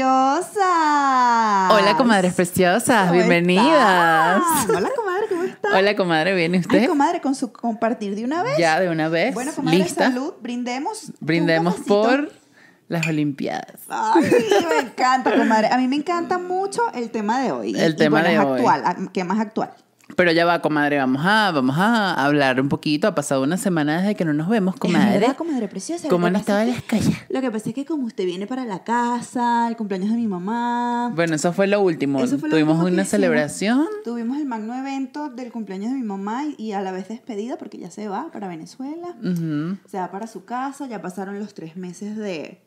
[0.00, 1.72] Preciosas.
[1.72, 4.40] Hola, comadres preciosas, ¿Cómo bienvenidas.
[4.68, 5.74] Hola, comadre, ¿cómo estás?
[5.74, 6.88] Hola, comadre, ¿viene Ay, usted?
[6.88, 8.56] comadre, con su compartir de una vez.
[8.58, 9.34] Ya de una vez.
[9.34, 10.04] Bueno, comadre, ¿Lista?
[10.04, 11.12] salud, brindemos.
[11.20, 12.32] Brindemos por
[12.88, 13.74] las Olimpiadas.
[13.90, 14.22] Ay,
[14.70, 15.68] me encanta, comadre.
[15.68, 17.78] A mí me encanta mucho el tema de hoy.
[17.78, 18.66] El Y, tema bueno, de es hoy.
[18.72, 19.10] actual.
[19.12, 19.70] ¿Qué más actual?
[20.16, 23.08] Pero ya va, comadre, vamos a, vamos a hablar un poquito.
[23.08, 25.18] Ha pasado una semana desde que no nos vemos, comadre.
[25.18, 26.08] verdad, comadre preciosa.
[26.08, 27.16] ¿Cómo han estado las calles?
[27.28, 30.26] Lo que pasa es que como usted viene para la casa, el cumpleaños de mi
[30.26, 32.22] mamá, Bueno, eso fue lo último.
[32.22, 33.86] Eso fue lo Tuvimos una celebración.
[34.04, 37.56] tuvimos el magno evento del cumpleaños de mi mamá y, y a la vez despedida
[37.56, 39.14] porque ya se va para Venezuela.
[39.90, 42.60] Se va para su casa, ya pasaron los tres meses de,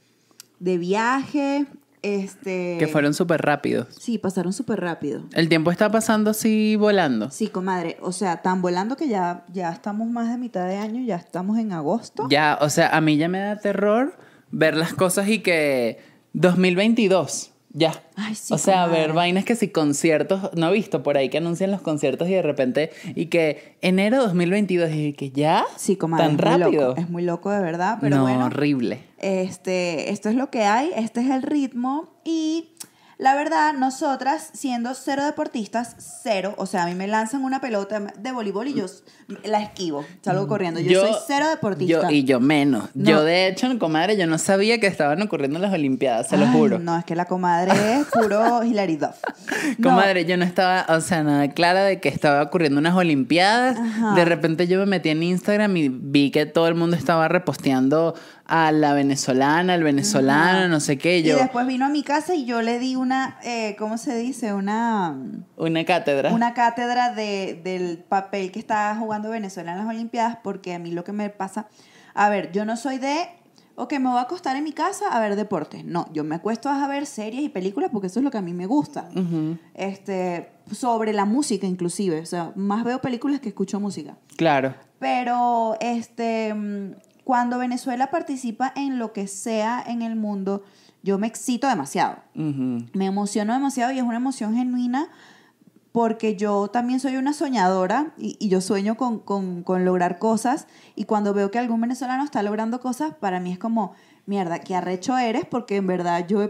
[0.60, 1.66] de viaje.
[2.04, 3.88] Este, Que fueron súper rápidos.
[3.98, 5.24] Sí, pasaron súper rápido.
[5.34, 7.32] El tiempo está pasando así volando.
[7.32, 7.98] Sí, comadre.
[8.02, 11.58] O sea, tan volando que ya, ya estamos más de mitad de año, ya estamos
[11.58, 12.28] en agosto.
[12.30, 14.18] Ya, o sea, a mí ya me da terror
[14.52, 16.00] ver las cosas y que
[16.34, 18.02] 2022, ya.
[18.16, 19.02] Ay, sí, o sea, comadre.
[19.02, 22.34] ver vainas que si conciertos, no he visto por ahí que anuncian los conciertos y
[22.34, 26.26] de repente, y que enero 2022, y que ya, Sí, comadre.
[26.26, 26.88] tan es muy rápido.
[26.90, 28.46] loco, es muy loco de verdad, pero no, bueno.
[28.46, 29.00] horrible.
[29.18, 32.70] Este, esto es lo que hay, este es el ritmo y
[33.18, 38.00] la verdad, nosotras siendo cero deportistas, cero, o sea, a mí me lanzan una pelota
[38.00, 38.86] de voleibol y yo
[39.44, 40.80] la esquivo, salgo corriendo.
[40.80, 42.02] Yo, soy cero deportista.
[42.04, 42.90] Yo, y yo menos.
[42.94, 43.10] No.
[43.10, 46.52] Yo, de hecho, comadre, yo no sabía que estaban ocurriendo las Olimpiadas, se lo Ay,
[46.54, 46.80] juro.
[46.80, 49.18] No, es que la comadre es puro Hilary Duff.
[49.78, 53.78] No, Comadre, yo no estaba, o sea, nada clara de que estaba ocurriendo unas olimpiadas.
[53.78, 54.16] Ajá.
[54.16, 58.16] De repente yo me metí en Instagram y vi que todo el mundo estaba reposteando
[58.46, 61.20] a la venezolana, al venezolano, no sé qué.
[61.20, 64.16] Y Yo, después vino a mi casa y yo le di una, eh, ¿cómo se
[64.18, 64.54] dice?
[64.54, 65.18] Una,
[65.56, 66.34] una cátedra.
[66.34, 70.92] una cátedra de, del papel que está jugando Venezuela en las Olimpiadas, porque a mí
[70.92, 71.68] lo que me pasa,
[72.14, 73.30] a ver, yo no soy de,
[73.76, 75.86] ok, me voy a acostar en mi casa a ver deportes.
[75.86, 78.42] No, yo me acuesto a ver series y películas porque eso es lo que a
[78.42, 79.10] mí me gusta.
[79.74, 84.18] Este, sobre la música inclusive, o sea, más veo películas que escucho música.
[84.36, 84.76] Claro.
[85.00, 86.92] Pero este, mm,
[87.24, 90.64] cuando Venezuela participa en lo que sea en el mundo,
[91.04, 92.18] yo me excito demasiado.
[92.34, 95.08] Me emociono demasiado y es una emoción genuina
[95.92, 100.68] porque yo también soy una soñadora y, y yo sueño con, con- con lograr cosas
[100.96, 103.94] y cuando veo que algún venezolano está logrando cosas, para mí es como,
[104.26, 106.50] mierda, qué arrecho eres porque en verdad yo,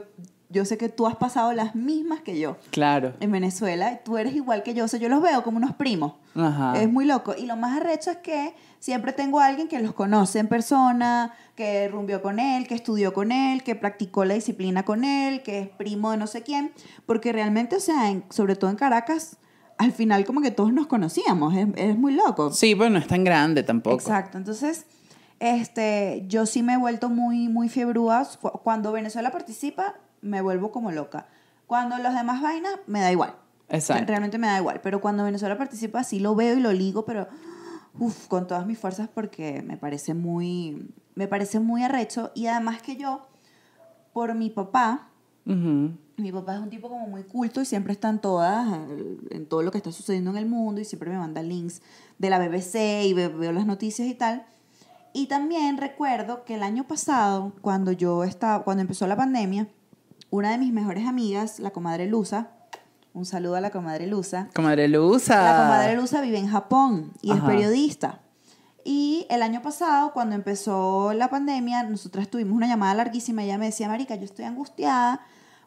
[0.53, 3.13] yo sé que tú has pasado las mismas que yo Claro.
[3.19, 6.13] en Venezuela tú eres igual que yo, o sea, yo los veo como unos primos.
[6.35, 6.79] Ajá.
[6.81, 7.35] Es muy loco.
[7.37, 11.33] Y lo más arrecho es que siempre tengo a alguien que los conoce en persona,
[11.55, 15.59] que rumbió con él, que estudió con él, que practicó la disciplina con él, que
[15.59, 16.71] es primo de no sé quién.
[17.05, 19.37] Porque realmente, o sea, en- sobre todo en Caracas,
[19.77, 21.55] al final como que todos nos conocíamos.
[21.55, 22.51] Es, es muy loco.
[22.51, 23.95] Sí, pues no es tan grande tampoco.
[23.95, 24.37] Exacto.
[24.37, 24.85] Entonces,
[25.39, 28.25] este, yo sí me he vuelto muy, muy fiebrúa.
[28.41, 31.27] Cu- Cuando Venezuela participa, me vuelvo como loca.
[31.67, 33.35] Cuando los demás vainas, me da igual.
[33.69, 34.05] Exacto.
[34.07, 34.81] Realmente me da igual.
[34.81, 37.27] Pero cuando Venezuela participa, sí lo veo y lo ligo, pero
[38.27, 42.31] con todas mis fuerzas porque me parece muy, me parece muy arrecho.
[42.33, 43.27] Y además que yo,
[44.13, 45.09] por mi papá,
[45.45, 48.67] mi papá es un tipo como muy culto y siempre está en todas,
[49.29, 51.81] en todo lo que está sucediendo en el mundo y siempre me manda links
[52.17, 54.45] de la BBC y ve- veo las noticias y tal.
[55.11, 59.67] Y también recuerdo que el año pasado, cuando yo estaba, cuando empezó la pandemia,
[60.33, 62.47] una de mis mejores amigas, la comadre Luza,
[63.13, 65.43] un saludo a la comadre Luza, Comadre Luza.
[65.43, 68.19] la comadre Luza vive en Japón y es periodista.
[68.83, 73.59] Y el año pasado, cuando empezó la pandemia, nosotras tuvimos una llamada larguísima y ella
[73.59, 75.21] me decía, Marica, yo estoy angustiada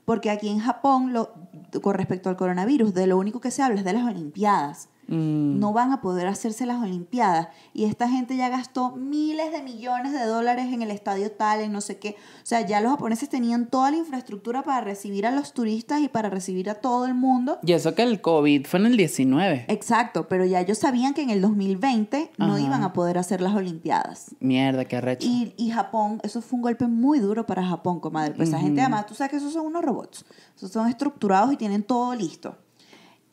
[0.05, 1.33] porque aquí en Japón, lo,
[1.81, 4.89] con respecto al coronavirus, de lo único que se habla es de las Olimpiadas.
[5.09, 5.59] Mm.
[5.59, 7.49] No van a poder hacerse las Olimpiadas.
[7.73, 11.73] Y esta gente ya gastó miles de millones de dólares en el estadio tal, en
[11.73, 12.17] no sé qué.
[12.43, 16.09] O sea, ya los japoneses tenían toda la infraestructura para recibir a los turistas y
[16.09, 17.59] para recibir a todo el mundo.
[17.63, 19.67] Y eso que el COVID fue en el 19.
[19.69, 22.61] Exacto, pero ya ellos sabían que en el 2020 no Ajá.
[22.61, 24.35] iban a poder hacer las Olimpiadas.
[24.41, 25.27] Mierda, qué arrecho.
[25.27, 28.35] Y, y Japón, eso fue un golpe muy duro para Japón, comadre.
[28.35, 30.25] Pues esa gente, además, tú sabes que esos son unos robots.
[30.57, 32.57] Esos son estructurados y tienen todo listo.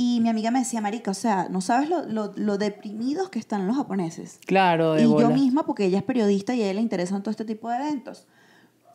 [0.05, 3.39] Y mi amiga me decía, Marica, o sea, no sabes lo, lo, lo deprimidos que
[3.39, 4.37] están los japoneses.
[4.45, 5.29] Claro, de Y bola.
[5.29, 7.77] yo misma, porque ella es periodista y a ella le interesan todo este tipo de
[7.77, 8.27] eventos.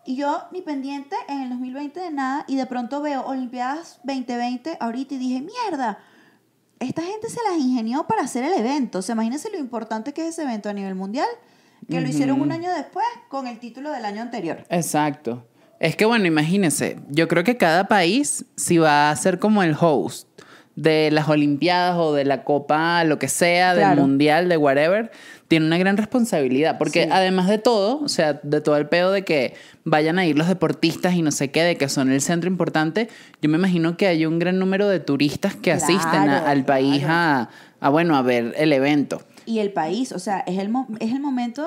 [0.04, 4.76] Y yo ni pendiente en el 2020 de nada y de pronto veo Olimpiadas 2020
[4.80, 5.98] ahorita y dije, mierda,
[6.78, 8.98] esta gente se las ingenió para hacer el evento.
[8.98, 11.28] O sea, imagínense lo importante que es ese evento a nivel mundial,
[11.88, 14.66] que lo hicieron un año después con el título del año anterior.
[14.68, 15.46] Exacto.
[15.80, 19.74] Es que bueno, imagínense, yo creo que cada país si va a ser como el
[19.80, 20.27] host
[20.80, 23.96] de las Olimpiadas o de la Copa, lo que sea, del.
[23.98, 25.10] Mundial, de whatever,
[25.48, 26.78] tiene una gran responsabilidad.
[26.78, 27.08] Porque Sí.
[27.10, 29.54] además de todo, o sea, de todo el pedo de que
[29.84, 33.08] vayan a ir los deportistas y no sé qué, de que son el centro importante,
[33.42, 36.64] yo me imagino que hay un gran número de turistas que Claro, asisten a- al
[36.64, 37.48] país a,
[37.80, 39.20] a, bueno, a ver el evento.
[39.46, 41.66] Y el país, o sea, es el, mo- es el momento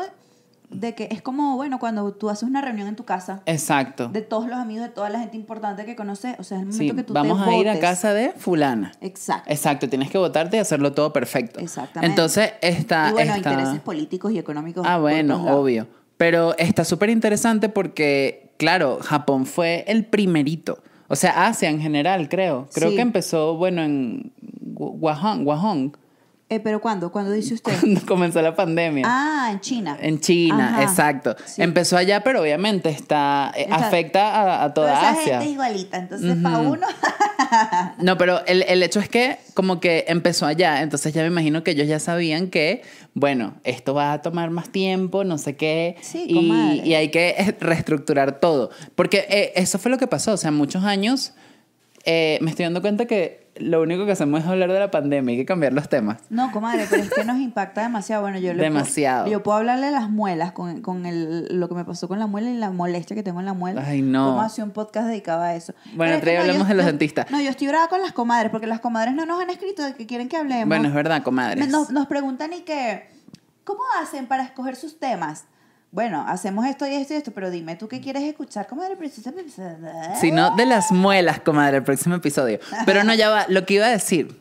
[0.71, 4.07] de que es como, bueno, cuando tú haces una reunión en tu casa, Exacto.
[4.07, 6.67] de todos los amigos, de toda la gente importante que conoces, o sea, es el
[6.69, 8.91] momento Sí, que tú vamos te a ir a casa de fulana.
[9.01, 9.51] Exacto.
[9.51, 11.59] Exacto, tienes que votarte y hacerlo todo perfecto.
[11.59, 12.09] Exactamente.
[12.09, 13.09] Entonces está...
[13.09, 14.85] y bueno, intereses políticos y económicos.
[14.87, 15.87] Ah, bueno, obvio.
[16.17, 20.79] Pero está súper interesante porque, claro, Japón fue el primerito.
[21.07, 22.69] O sea, Asia en general, creo.
[22.73, 22.95] Creo Sí.
[22.95, 24.31] que empezó, bueno, en
[24.73, 25.97] Guangdong,
[26.51, 27.13] Eh, ¿Pero cuándo?
[27.13, 27.71] ¿Cuándo dice usted?
[27.79, 29.05] cuando comenzó la pandemia.
[29.07, 29.97] ah, en China.
[30.01, 30.83] En China, Ajá.
[30.83, 31.33] exacto.
[31.45, 31.61] Sí.
[31.61, 35.23] Empezó allá, pero obviamente está, eh, afecta a, a Pero toda esa Asia.
[35.39, 36.85] gente es igualita, entonces para uno...
[37.99, 41.63] No, pero el, el hecho es que como que empezó allá, entonces ya me imagino
[41.63, 42.81] que ellos ya sabían que,
[43.13, 47.55] bueno, esto va a tomar más tiempo, no sé qué, Sí, y, y hay que
[47.61, 48.71] reestructurar todo.
[48.95, 51.31] Porque eh, eso fue lo que pasó, o sea, muchos años
[52.05, 55.37] me estoy dando cuenta que lo único que hacemos es hablar de la pandemia, hay
[55.37, 56.19] que cambiar los temas.
[56.29, 58.21] No, comadre, pero es que nos impacta demasiado.
[58.21, 59.25] Bueno, yo le Demasiado.
[59.25, 62.19] Puedo, yo puedo hablarle de las muelas, con, con el, lo que me pasó con
[62.19, 63.83] la muela y la molestia que tengo en la muela.
[63.85, 64.27] Ay, no.
[64.27, 65.73] Vamos a hacer un podcast dedicado a eso.
[65.95, 67.29] Bueno, otro día hablemos de los dentistas.
[67.29, 69.95] No, yo estoy brava con las comadres, porque las comadres no nos han escrito de
[69.95, 70.67] que quieren que hablemos.
[70.67, 71.67] Bueno, es verdad, comadres.
[71.67, 73.09] Nos, nos preguntan y que,
[73.63, 75.45] ¿cómo hacen para escoger sus temas?
[75.91, 79.33] Bueno, hacemos esto y esto y esto, pero dime, ¿tú qué quieres escuchar, comadre princesa?
[79.33, 80.15] princesa?
[80.21, 82.59] Si no, de las muelas, comadre, el próximo episodio.
[82.85, 83.45] Pero no, ya va.
[83.49, 84.39] Lo que iba a decir,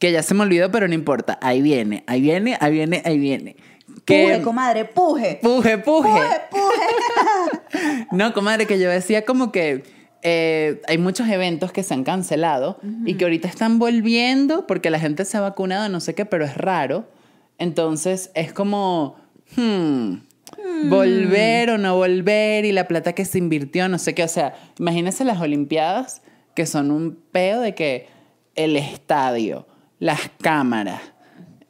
[0.00, 1.38] que ya se me olvidó, pero no importa.
[1.40, 3.56] Ahí viene, ahí viene, ahí viene, ahí viene.
[4.04, 5.38] Que- Puje, comadre, puje.
[5.40, 6.08] Puje, puje.
[6.10, 8.06] Puje, puje.
[8.10, 9.84] No, comadre, que yo decía como que
[10.22, 14.98] eh, hay muchos eventos que se han cancelado y que ahorita están volviendo porque la
[14.98, 17.08] gente se ha vacunado, no sé qué, pero es raro.
[17.58, 19.16] Entonces es como,
[19.56, 20.14] hmm,
[20.88, 24.24] volver o no volver y la plata que se invirtió, no sé qué.
[24.24, 26.22] O sea, imagínense las Olimpiadas
[26.54, 28.08] que son un pedo de que
[28.54, 29.66] el estadio,
[29.98, 31.00] las cámaras,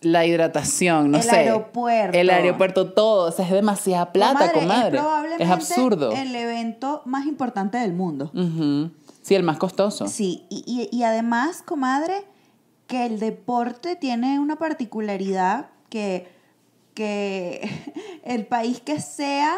[0.00, 1.36] la hidratación, no El sé.
[1.36, 2.16] aeropuerto.
[2.16, 3.28] El aeropuerto, todo.
[3.28, 4.96] O sea, es demasiada plata, comadre.
[4.96, 6.12] Es probablemente Es absurdo.
[6.12, 8.30] el evento más importante del mundo.
[9.22, 10.06] Sí, el más costoso.
[10.08, 12.24] Sí, y, y- y además, comadre,
[12.86, 16.28] que el deporte tiene una particularidad que,
[16.98, 17.70] que
[18.24, 19.56] el país que sea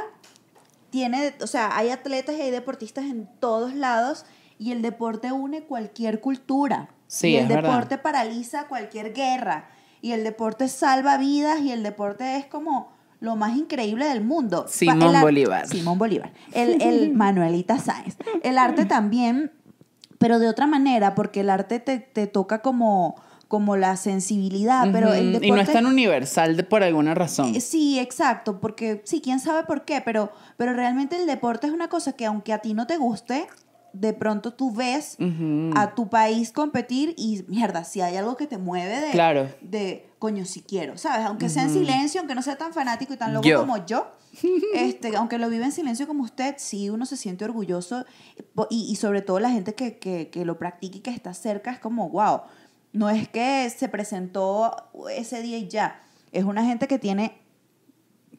[0.90, 4.26] tiene, o sea, hay atletas y hay deportistas en todos lados
[4.58, 6.90] y el deporte une cualquier cultura.
[7.06, 7.70] Sí, y el es verdad.
[7.70, 9.70] deporte paraliza cualquier guerra
[10.02, 14.66] y el deporte salva vidas y el deporte es como lo más increíble del mundo.
[14.68, 15.66] Simón el Bolívar.
[15.66, 16.32] Simón Bolívar.
[16.52, 18.16] El, el Manuelita Sáenz.
[18.42, 19.50] El arte también,
[20.18, 23.16] pero de otra manera, porque el arte te, te toca como,
[23.50, 25.46] como la sensibilidad, pero el deporte...
[25.48, 27.56] Y no es tan universal de- por alguna razón.
[27.56, 31.72] Eh, Sí, exacto, porque sí, quién sabe por qué, pero, pero realmente el deporte es
[31.72, 33.48] una cosa que aunque a ti no te guste,
[33.92, 35.16] de pronto tú ves
[35.74, 39.48] a tu país competir y mierda, si hay algo que te mueve de, Claro.
[39.62, 41.26] de coño, si quiero, ¿sabes?
[41.26, 43.58] Aunque sea en silencio, aunque no sea tan fanático y tan loco Yo.
[43.58, 44.06] como yo,
[44.74, 48.04] este, aunque lo vive en silencio como usted, sí uno se siente orgulloso
[48.68, 51.72] y, y sobre todo la gente que, que, que lo practica y que está cerca
[51.72, 52.42] es como, wow,
[52.92, 54.74] no es que se presentó
[55.10, 56.00] ese día y ya,
[56.32, 57.40] es una gente que tiene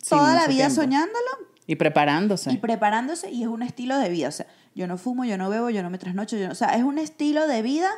[0.01, 0.75] Sí, toda la vida tiempo.
[0.81, 1.27] soñándolo
[1.67, 2.51] Y preparándose.
[2.51, 4.29] y preparándose y es un estilo de vida.
[4.29, 6.55] O sea, yo no fumo, yo no bebo, yo no me trasnocho, yo no, o
[6.55, 7.89] sea, es un estilo de vida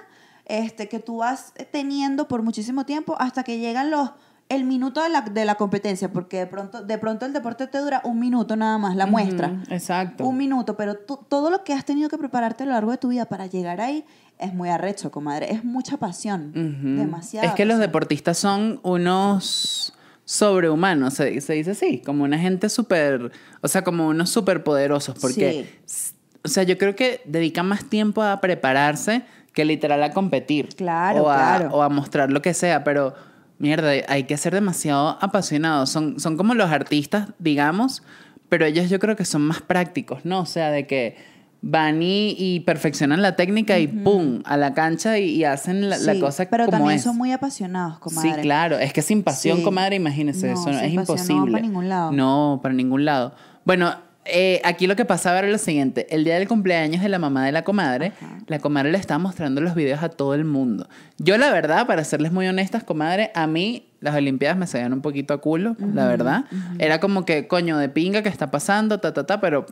[0.46, 4.12] este, que tú vas teniendo por muchísimo tiempo hasta que llegan los
[4.50, 7.78] el minuto de la, de la competencia, porque de pronto, de pronto el deporte te
[7.80, 9.64] dura un minuto nada más, la muestra.
[9.70, 10.26] Exacto.
[10.28, 12.98] Un minuto, pero tú- todo lo que has tenido que prepararte a lo largo de
[12.98, 14.06] tu vida para llegar ahí
[14.40, 15.52] es muy arrecho, comadre.
[15.52, 16.52] Es mucha pasión.
[16.98, 17.48] Demasiada.
[17.48, 19.94] Es que los deportistas son unos
[20.26, 25.68] sobrehumanos, se, se dice así, como una gente súper, o sea, como unos superpoderosos, porque,
[25.86, 26.14] s-
[26.44, 29.24] o sea, yo creo que dedican más tiempo a prepararse
[29.54, 30.70] que literal a competir.
[30.76, 31.70] Claro, o a, claro.
[31.76, 33.14] O a mostrar lo que sea, pero
[33.60, 35.90] mierda, hay que ser demasiado apasionados.
[35.90, 38.02] Son, son como los artistas, digamos,
[38.50, 40.40] pero ellos yo creo que son más prácticos, ¿no?
[40.40, 41.18] O sea, de que
[41.66, 44.42] van y, y perfeccionan la técnica y ¡pum!
[44.44, 47.04] a la cancha y, y hacen la, la Sí, cosa pero como también es.
[47.04, 48.34] son muy apasionados, comadre.
[48.36, 48.78] Sí, claro.
[48.80, 49.64] Es que sin pasión, Sí.
[49.64, 51.40] comadre, imagínese, No, eso sin es no imposible.
[51.40, 52.12] va para ningún lado.
[52.12, 53.34] No, para ningún lado.
[53.64, 56.06] Bueno, eh, aquí lo que pasaba era lo siguiente.
[56.14, 58.40] El día del cumpleaños de la mamá de la comadre, Ajá.
[58.48, 60.90] la comadre le estaba mostrando los videos a todo el mundo.
[61.18, 65.02] Yo, la verdad, para serles muy honestas, comadre, a mí las Olimpiadas me salían un
[65.02, 66.44] poquito a culo, la verdad.
[66.78, 69.66] Era como que, coño, de pinga que está pasando, ta, ta, ta, pero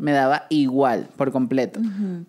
[0.00, 1.80] me daba igual, por completo.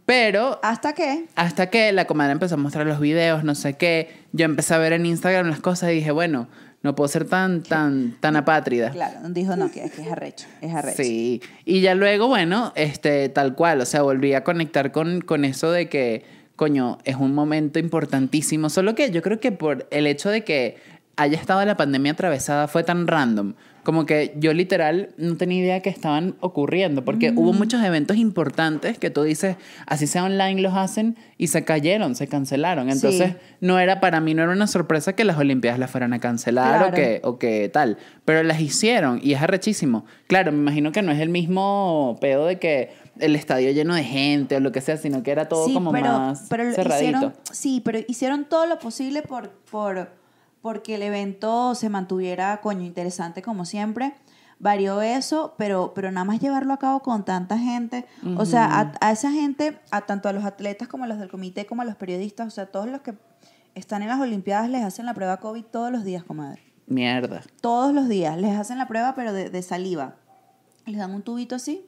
[0.05, 1.25] Pero ¿Hasta qué?
[1.35, 4.77] hasta que la comadre empezó a mostrar los videos, no sé qué, yo empecé a
[4.77, 6.47] ver en Instagram las cosas y dije, bueno,
[6.83, 8.89] no puedo ser tan, tan, tan apátrida.
[8.91, 11.01] Claro, dijo no, que, que es arrecho, es arrecho.
[11.01, 15.45] Sí, y ya luego, bueno, este, tal cual, o sea, volví a conectar con, con
[15.45, 16.25] eso de que,
[16.55, 20.77] coño, es un momento importantísimo, solo que yo creo que por el hecho de que
[21.15, 25.79] haya estado la pandemia atravesada fue tan random, como que yo literal no tenía idea
[25.81, 29.55] que estaban ocurriendo, porque hubo muchos eventos importantes que tú dices,
[29.87, 33.37] así sea online los hacen y se cayeron, se cancelaron, entonces Sí.
[33.59, 36.89] no era para mí, no era una sorpresa que las Olimpiadas las fueran a cancelar
[36.89, 37.97] o que o que tal.
[38.25, 40.05] Pero las hicieron y es arrechísimo.
[40.27, 44.03] Claro, me imagino que no es el mismo pedo de que el estadio lleno de
[44.03, 46.95] gente o lo que sea, sino que era todo sí, como pero, más pero cerradito.
[47.17, 50.09] hicieron, sí, pero hicieron todo lo posible por, por
[50.61, 54.15] porque el evento se mantuviera coño interesante como siempre.
[54.59, 58.05] Varió eso, pero, pero nada más llevarlo a cabo con tanta gente.
[58.37, 61.29] O sea, a, a esa gente, a tanto a los atletas como a los del
[61.29, 63.15] comité, como a los periodistas, o sea, todos los que
[63.73, 66.61] están en las Olimpiadas les hacen la prueba COVID todos los días, comadre.
[66.85, 67.41] Mierda.
[67.61, 70.17] Todos los días les hacen la prueba, pero de, de saliva.
[70.85, 71.87] Les dan un tubito así,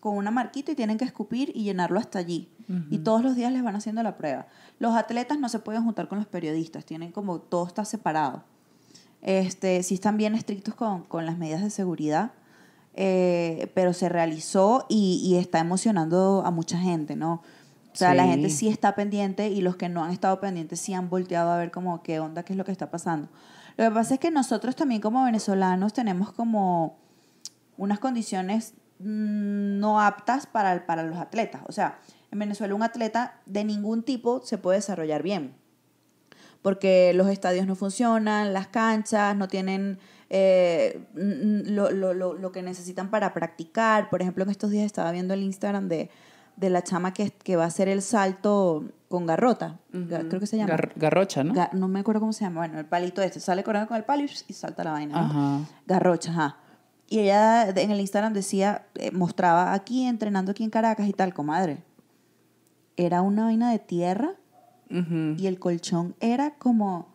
[0.00, 2.48] con una marquita y tienen que escupir y llenarlo hasta allí.
[2.90, 4.46] Y todos los días les van haciendo la prueba.
[4.78, 8.44] Los atletas no se pueden juntar con los periodistas, tienen como todo está separado.
[9.22, 12.32] Este, sí están bien estrictos con, con las medidas de seguridad,
[12.94, 17.42] eh, pero se realizó y, y está emocionando a mucha gente, ¿no?
[17.92, 20.94] O sea, la gente sí está pendiente y los que no han estado pendientes sí
[20.94, 23.28] han volteado a ver como qué onda, qué es lo que está pasando.
[23.76, 26.96] Lo que pasa es que nosotros también como venezolanos tenemos como
[27.76, 31.62] unas condiciones mm, no aptas para, para los atletas.
[31.66, 31.98] O sea,
[32.30, 35.54] en Venezuela un atleta de ningún tipo se puede desarrollar bien.
[36.62, 42.62] Porque los estadios no funcionan, las canchas no tienen eh, lo, lo- lo- lo que
[42.62, 44.10] necesitan para practicar.
[44.10, 46.10] Por ejemplo, en estos días estaba viendo el Instagram de,
[46.56, 49.78] de la chama que, que va a hacer el salto con garrota.
[49.92, 50.74] Ga- Creo que se llama.
[50.76, 51.54] Gar- garrocha, ¿no?
[51.72, 52.60] No me acuerdo cómo se llama.
[52.62, 53.40] Bueno, el palito este.
[53.40, 55.14] Sale corriendo con el palo y, salta la vaina.
[55.14, 55.26] ¿no?
[55.26, 55.60] Ajá.
[55.86, 56.56] Garrocha, ajá.
[57.08, 61.32] Y ella en el Instagram decía, eh, mostraba aquí, entrenando aquí en Caracas y tal,
[61.32, 61.82] comadre.
[62.98, 64.34] Era una vaina de tierra
[64.90, 67.06] y el colchón era como,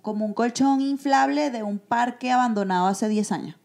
[0.00, 3.56] como un colchón inflable de un parque abandonado hace 10 años.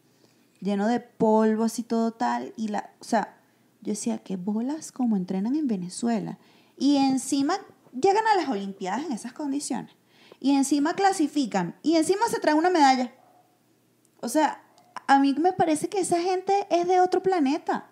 [0.60, 2.52] Lleno de polvo, así todo tal.
[2.58, 3.38] Y la, o sea,
[3.80, 6.38] yo decía, qué bolas como entrenan en Venezuela.
[6.76, 7.54] Y encima
[7.98, 9.94] llegan a las Olimpiadas en esas condiciones.
[10.40, 11.76] Y encima clasifican.
[11.82, 13.10] Y encima se traen una medalla.
[14.20, 14.62] O sea,
[15.06, 17.88] a mí me parece que esa gente es de otro planeta.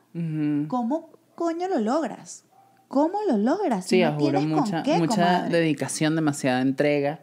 [0.68, 2.44] ¿Cómo coño lo logras?
[2.92, 3.86] ¿Cómo lo logras?
[3.86, 7.20] Si Sí, no juro, mucha, qué, mucha dedicación, demasiada entrega.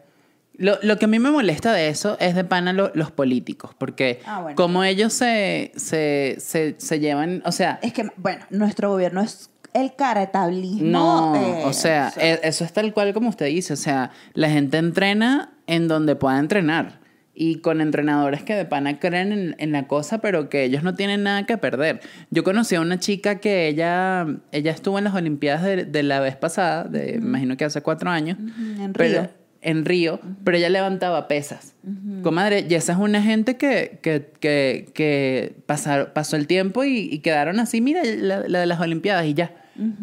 [0.56, 3.70] Lo, lo que a mí me molesta de eso es de pana lo- los políticos,
[3.78, 4.56] porque Ah, bueno.
[4.56, 9.48] como ellos se, se, se, se llevan, o sea, Es que, bueno, nuestro gobierno es
[9.72, 10.82] el caratablismo.
[10.90, 14.50] no, eh, o sea, e- eso es tal cual como usted dice, o sea, la
[14.50, 16.99] gente entrena en donde pueda entrenar
[17.34, 20.94] y con entrenadores que de pana creen en, en la cosa, pero que ellos no
[20.94, 22.00] tienen nada que perder.
[22.30, 26.20] Yo conocí a una chica que ella, ella estuvo en las Olimpiadas de, de la
[26.20, 28.36] vez pasada, de, me imagino que hace cuatro años,
[28.80, 29.30] en pero- Río.
[29.62, 31.74] en Río, pero ella levantaba pesas.
[32.22, 37.08] Comadre, y esa es una gente que, que, que, que pasar- pasó el tiempo y,
[37.12, 39.54] y quedaron así, mira, la, la de las Olimpiadas y ya.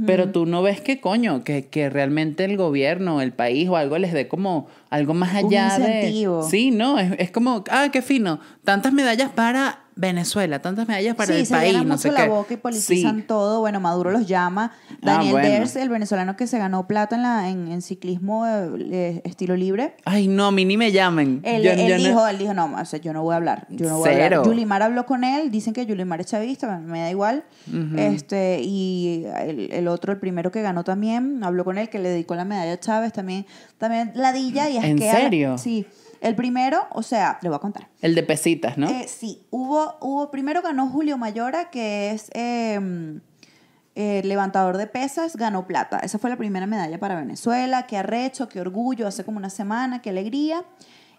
[0.05, 3.97] Pero tú no ves que coño, que, que realmente el gobierno, el país o algo
[3.97, 5.97] les dé como algo más Un allá de...
[5.97, 6.43] incentivo.
[6.43, 11.33] Sí, no, es, es como, ah, qué fino, tantas medallas para Venezuela, tantas medallas para
[11.33, 12.29] sí, el se país, no mucho sé la qué.
[12.29, 13.21] boca y politizan Sí.
[13.27, 13.59] todo.
[13.59, 14.71] Bueno, Maduro los llama.
[14.91, 15.49] Ah, Daniel bueno.
[15.49, 19.55] Ders, el venezolano que se ganó plata en, la, en, en ciclismo eh, eh, estilo
[19.55, 19.95] libre.
[20.05, 21.41] Ay, no, a mí ni me llamen.
[21.43, 23.37] Él, Yo- él yo no- dijo, él dijo, no, o sea, yo no voy a
[23.37, 24.23] hablar, yo no voy a Cero.
[24.37, 24.45] hablar.
[24.45, 27.43] Yulimar habló con él, dicen que Yulimar es chavista, me da igual.
[27.97, 32.09] este Y el, el otro, el primero que ganó también, habló con él, que le
[32.09, 33.45] dedicó la medalla a Chávez, también,
[33.77, 35.57] también ladilla y ¿En asquea la- serio?
[35.57, 35.85] Sí.
[36.21, 37.89] El primero, o sea, le voy a contar.
[38.01, 38.87] El de pesitas, ¿no?
[38.89, 43.19] Eh, sí, hubo, hubo, primero ganó Julio Mayora, que es eh,
[43.95, 45.99] eh, levantador de pesas, ganó plata.
[45.99, 47.87] Esa fue la primera medalla para Venezuela.
[47.87, 50.63] Qué arrecho, qué orgullo, hace como una semana, qué alegría.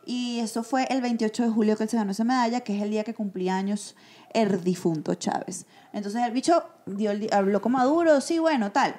[0.07, 2.83] Y eso fue el 28 de julio que él se ganó esa medalla, que es
[2.83, 3.95] el día que cumplía años
[4.33, 5.67] el difunto Chávez.
[5.93, 8.95] Entonces el bicho dio el di- habló con Maduro, sí, bueno, tal.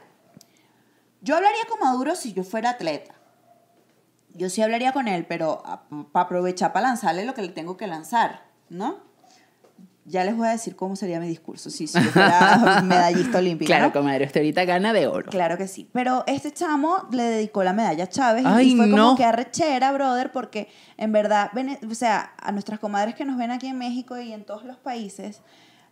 [1.21, 3.15] Yo hablaría con Maduro si yo fuera atleta.
[4.39, 5.61] Yo sí hablaría con él, pero
[6.11, 9.07] para aprovechar para lanzarle lo que le tengo que lanzar, ¿no?
[10.05, 13.67] Ya les voy a decir cómo sería mi discurso si, si yo fuera medallista olímpica.
[13.67, 13.93] Claro, ¿no?
[13.93, 15.29] comadre, usted ahorita gana de oro.
[15.29, 15.87] Claro que sí.
[15.93, 19.15] Pero este chamo le dedicó la medalla a Chávez y- Ay, y fue como no.
[19.15, 20.67] que arrechera, brother, porque
[20.97, 21.51] en verdad,
[21.87, 24.77] o sea, a nuestras comadres que nos ven aquí en México y en todos los
[24.77, 25.41] países,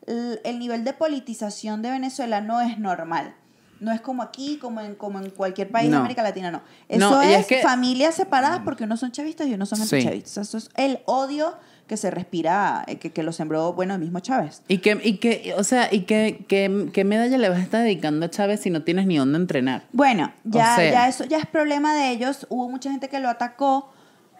[0.07, 3.35] el nivel de politización de Venezuela no es normal.
[3.79, 5.97] No es como aquí, como en, como en cualquier país de.
[5.97, 6.61] América Latina, no.
[6.89, 9.95] Eso No, es, es que- familias separadas porque unos son chavistas y unos son Sí.
[9.97, 10.47] antichavistas.
[10.47, 11.55] Eso es el odio
[11.87, 14.61] que se respira, eh, que, que lo sembró, bueno, el mismo Chávez.
[14.67, 17.81] Y que, y que o sea, y que, que, ¿qué medalla le vas a estar
[17.83, 19.83] dedicando a Chávez si no tienes ni dónde entrenar?
[19.93, 20.91] Bueno, ya, sea.
[20.91, 22.45] ya eso ya es problema de ellos.
[22.49, 23.89] Hubo mucha gente que lo atacó.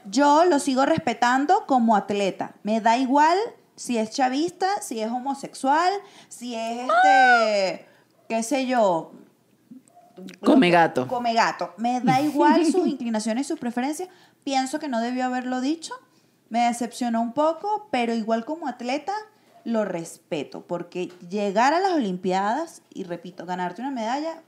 [0.10, 2.54] Yo lo sigo respetando como atleta.
[2.64, 3.38] Me da igual
[3.76, 5.92] si es chavista, si es homosexual,
[6.30, 7.86] si es este,
[8.28, 9.12] qué sé yo.
[10.44, 11.08] Come gato.
[11.08, 11.74] Come gato.
[11.78, 14.10] Me da igual sus inclinaciones y sus preferencias.
[14.44, 15.94] Pienso que no debió haberlo dicho.
[16.50, 19.14] Me decepcionó un poco, pero igual como atleta
[19.64, 24.42] lo respeto, porque llegar a las Olimpiadas y repito, ganarte una medalla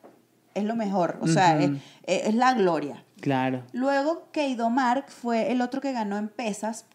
[0.55, 1.71] es lo mejor, o sea, es,
[2.05, 3.03] es la gloria.
[3.19, 3.63] Claro.
[3.73, 6.85] Luego, Keidomar fue el otro que ganó en pesas,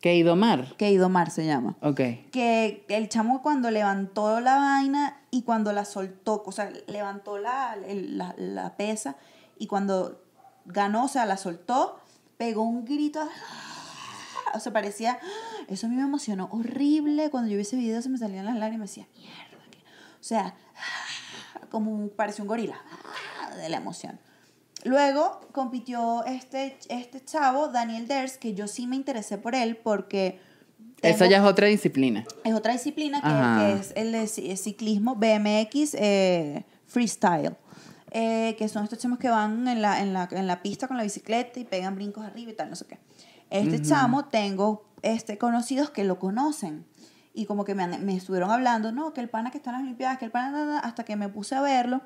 [0.00, 0.76] ¿Qué Idomar?
[0.76, 1.76] Keidomar se llama.
[1.80, 2.00] Ok.
[2.30, 7.76] Que el chamo cuando levantó la vaina y cuando la soltó, o sea, levantó la,
[7.86, 9.16] la, la pesa
[9.58, 10.22] y cuando
[10.64, 12.00] ganó, o sea, la soltó,
[12.36, 14.52] pegó un grito, ¡ah!
[14.54, 15.18] o sea, parecía,
[15.68, 18.56] eso a mí me emocionó horrible, cuando yo vi ese video se me salían las
[18.56, 19.78] lágrimas y decía, mierda, que-".
[19.78, 21.66] o sea, ¡ah!
[21.70, 22.80] como un- parecía un gorila,
[23.44, 23.54] ¡ah!
[23.56, 24.18] de la emoción.
[24.84, 30.40] Luego compitió este, este chavo, Daniel Ders, que yo sí me interesé por él porque...
[31.02, 32.24] Esa tengo- ya es otra disciplina.
[32.44, 33.28] es otra disciplina que,
[33.74, 37.54] que es el de ci- ciclismo BMX eh, freestyle.
[38.10, 40.96] eh, que son estos chamos que van en la, en, la, en la pista con
[40.96, 42.98] la bicicleta y pegan brincos arriba y tal, no sé qué.
[43.50, 46.84] Este chamo tengo este, conocidos que lo conocen.
[47.34, 49.82] Y como que me, me estuvieron hablando, no, que el pana que está en las
[49.82, 52.00] Olimpiadas, que el pana, na, na", hasta que me puse a verlo.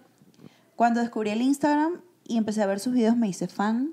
[0.77, 3.93] Cuando descubrí el Instagram y empecé a ver sus videos, me hice fan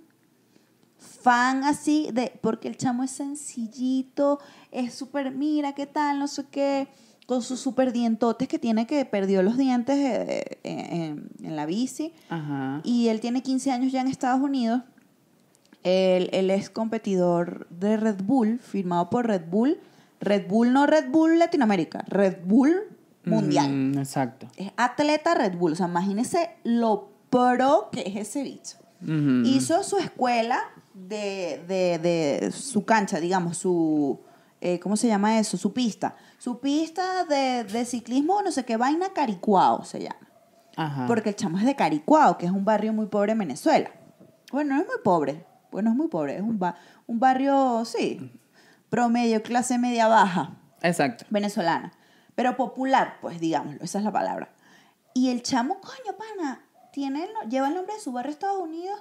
[0.99, 4.39] fan así de porque el chamo es sencillito,
[4.71, 6.87] es súper, mira qué tal, no sé qué,
[7.25, 12.13] con sus súper dientotes que tiene que perdió los dientes eh, en, en la bici
[12.29, 12.81] Ajá.
[12.83, 14.81] y él tiene 15 años ya en Estados Unidos.
[15.83, 19.79] Él, él es competidor de Red Bull, firmado por Red Bull.
[20.19, 22.75] Red Bull no Red Bull Latinoamérica, Red Bull
[23.23, 23.71] Mundial.
[23.71, 24.47] Mm, exacto.
[24.57, 28.77] Es atleta Red Bull, o sea, imagínense lo pro que es ese bicho
[29.45, 30.59] hizo su escuela
[30.93, 34.19] de, de, de su cancha, digamos, su,
[34.61, 35.57] eh, ¿cómo se llama eso?
[35.57, 36.15] Su pista.
[36.37, 40.27] Su pista de, de ciclismo, no sé qué vaina, Caricuao se llama.
[40.75, 41.05] Ajá.
[41.07, 43.91] Porque el chamo es de Caricuao, que es un barrio muy pobre en Venezuela.
[44.51, 46.75] Bueno, no es muy pobre, bueno, es muy pobre, es un, ba-
[47.05, 48.31] un barrio, sí,
[48.89, 51.25] promedio, clase media baja Exacto.
[51.29, 51.91] venezolana,
[52.35, 54.49] pero popular, pues digámoslo, esa es la palabra.
[55.13, 58.57] Y el chamo, coño, pana, tiene el no- lleva el nombre de su barrio Estados
[58.59, 58.99] Unidos,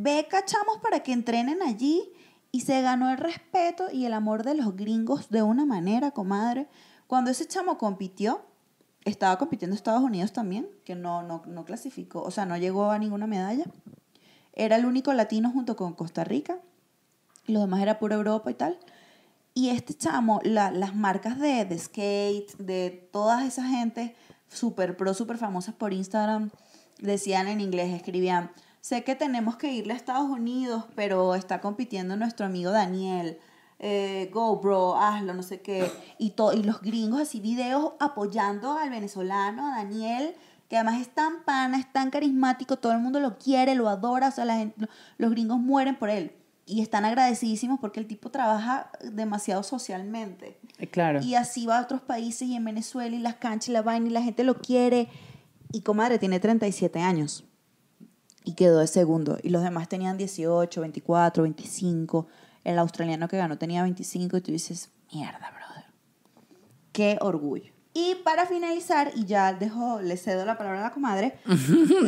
[0.00, 2.12] beca chamos para que entrenen allí
[2.52, 6.68] y se ganó el respeto y el amor de los gringos de una manera, comadre.
[7.06, 8.42] Cuando ese chamo compitió,
[9.04, 12.98] estaba compitiendo Estados Unidos también, que no, no, no clasificó, o sea, no llegó a
[12.98, 13.64] ninguna medalla.
[14.52, 16.58] Era el único latino junto con Costa Rica,
[17.46, 18.78] y los demás era pura Europa y tal.
[19.54, 24.14] Y este chamo, la- las marcas de, de skate, de todas esa gente
[24.48, 26.50] super pro, super famosas por Instagram,
[26.98, 28.50] decían en inglés, escribían,
[28.88, 33.38] sé que tenemos que irle a Estados Unidos, pero está compitiendo nuestro amigo Daniel.
[33.80, 35.92] Eh, go, bro, hazlo, no sé qué.
[36.16, 40.34] Y, y los gringos así, videos apoyando al venezolano, a Daniel,
[40.70, 44.28] que además es tan pana, es tan carismático, todo el mundo lo quiere, lo adora,
[44.28, 46.32] o sea, la gente, los gringos mueren por él.
[46.64, 50.58] Y están agradecidísimos porque el tipo trabaja demasiado socialmente.
[50.78, 51.20] Eh, Claro.
[51.20, 54.06] Y así va a otros países y en Venezuela y las canchas y la vaina
[54.06, 55.08] y la gente lo quiere.
[55.72, 57.44] Y comadre tiene 37 años
[58.48, 59.38] y quedó de segundo.
[59.42, 62.26] Y los demás tenían 18, 24, 25.
[62.64, 65.84] El australiano que ganó tenía 25 y tú dices, mierda, brother.
[66.92, 67.72] Qué orgullo.
[67.92, 71.38] Y para finalizar, y ya dejo, le cedo la palabra a la comadre.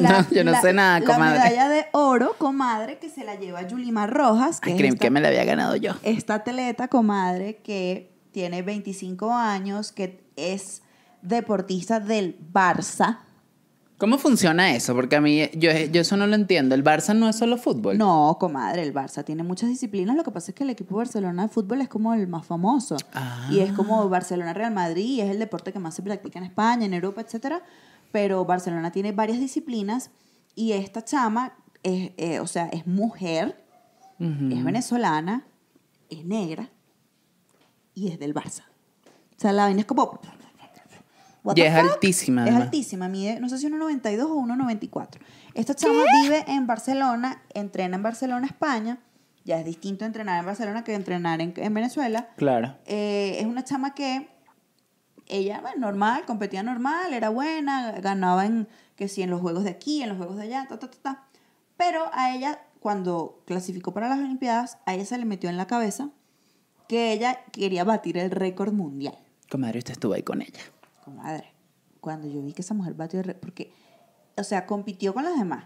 [0.01, 1.39] No, yo no sé nada, comadre.
[1.39, 4.61] La medalla de oro, comadre, que se la lleva Yulimar Rojas.
[4.61, 5.93] Que Ay, es esta- que me la había ganado yo.
[6.03, 10.83] esta atleta, comadre, que tiene 25 años, que es
[11.23, 13.19] deportista del Barça.
[14.01, 14.95] ¿Cómo funciona eso?
[14.95, 16.75] Porque a mí, yo, yo eso no lo entiendo.
[16.75, 17.99] ¿El Barça no es solo fútbol?
[17.99, 20.17] No, comadre, el Barça tiene muchas disciplinas.
[20.17, 22.97] Lo que pasa es que el equipo Barcelona de fútbol es como el más famoso.
[23.13, 23.47] Ah.
[23.51, 26.87] Y es como Barcelona-Real Madrid, y es el deporte que más se practica en España,
[26.87, 27.63] en Europa, etcétera.
[28.11, 30.11] Pero Barcelona tiene varias disciplinas
[30.55, 33.63] y esta chama, es, eh, o sea, es mujer,
[34.19, 34.49] Ujú.
[34.51, 35.45] es venezolana,
[36.09, 36.71] es negra
[37.95, 38.63] y es del Barça.
[39.37, 40.19] O sea, la vaina es como...
[41.45, 41.93] what Y the es fuck?
[41.93, 42.65] altísima, Es además.
[42.65, 45.19] altísima, mide, no sé si 1,92 o 1,94.
[45.55, 48.99] Esta chama vive en Barcelona, entrena en Barcelona, España.
[49.45, 52.29] Ya es distinto entrenar en Barcelona que entrenar en, en Venezuela.
[52.37, 52.77] Claro.
[52.87, 54.29] Eh, es una chama que
[55.27, 59.71] ella, bueno, normal, competía normal, era buena, ganaba en, que sí, en los juegos de
[59.71, 61.25] aquí, en los juegos de allá, ta, ta, ta, ta.
[61.77, 65.67] Pero a ella, cuando clasificó para las Olimpiadas, a ella se le metió en la
[65.67, 66.11] cabeza
[66.89, 69.17] que ella quería batir el récord mundial.
[69.51, 70.61] Comadre, usted estuvo ahí con ella.
[71.17, 71.53] Comadre,
[72.01, 73.73] cuando yo vi que esa mujer batió el récord, porque,
[74.37, 75.65] o sea, compitió con las demás.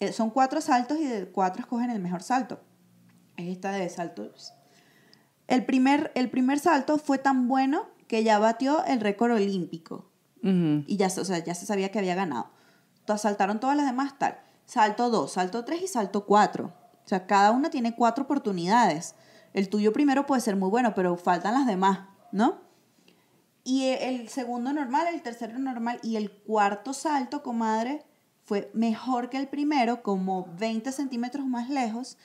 [0.00, 2.60] Eh, Son cuatro saltos y de cuatro escogen el mejor salto.
[3.36, 4.52] Es esta de saltos.
[5.46, 10.10] El primer, el primer salto fue tan bueno que ya batió el récord olímpico.
[10.86, 12.50] Y ya, se- o sea, ya se sabía que había ganado.
[13.00, 14.38] Entonces, saltaron todas las demás tal.
[14.66, 16.66] Salto 2, salto 3 y salto 4.
[17.04, 19.14] O sea, cada una tiene cuatro oportunidades.
[19.54, 22.00] El tuyo primero puede ser muy bueno, pero faltan las demás,
[22.32, 22.60] ¿no?
[23.68, 28.02] Y e- el segundo normal, el tercero normal y el cuarto salto, comadre,
[28.46, 32.16] fue mejor que el primero, como 20 centímetros más lejos,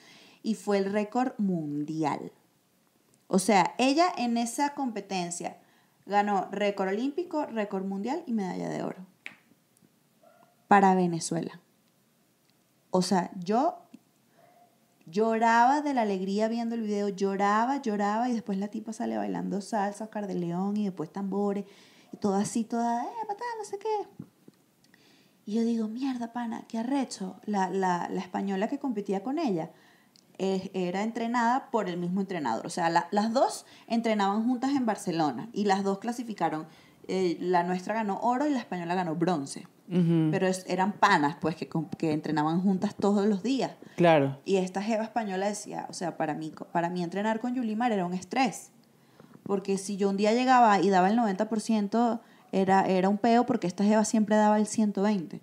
[0.42, 2.32] y fue el récord mundial.
[3.26, 5.58] O sea, ella en esa competencia
[6.06, 9.06] ganó récord olímpico, récord mundial y medalla de oro.
[10.66, 11.60] Para Venezuela.
[12.90, 13.83] O sea, yo
[15.14, 19.60] lloraba de la alegría viendo el video, lloraba, lloraba y después la tipa sale bailando
[19.60, 21.64] salsa, Oscar de León y después tambores
[22.12, 24.08] y todo así, toda, eh, patá, no sé qué.
[25.46, 27.36] Y yo digo, mierda, pana, qué arrecho.
[27.44, 29.70] La, la, la española que competía con ella
[30.38, 32.66] eh, era entrenada por el mismo entrenador.
[32.66, 36.66] O sea, la- las dos entrenaban juntas en Barcelona y las dos clasificaron.
[37.06, 39.68] Eh, la nuestra ganó oro y la española ganó bronce.
[39.88, 40.28] Ujú.
[40.30, 41.68] Pero es- eran panas, pues, que,
[41.98, 43.72] que entrenaban juntas todos los días.
[43.96, 44.40] Claro.
[44.44, 48.06] Y esta jeva española decía, o sea, para mí, para mí entrenar con Yulimar era
[48.06, 48.70] un estrés.
[49.42, 52.20] Porque si yo un día llegaba y daba el 90%,
[52.50, 55.40] era, era un peo porque esta jeva siempre daba el 120%.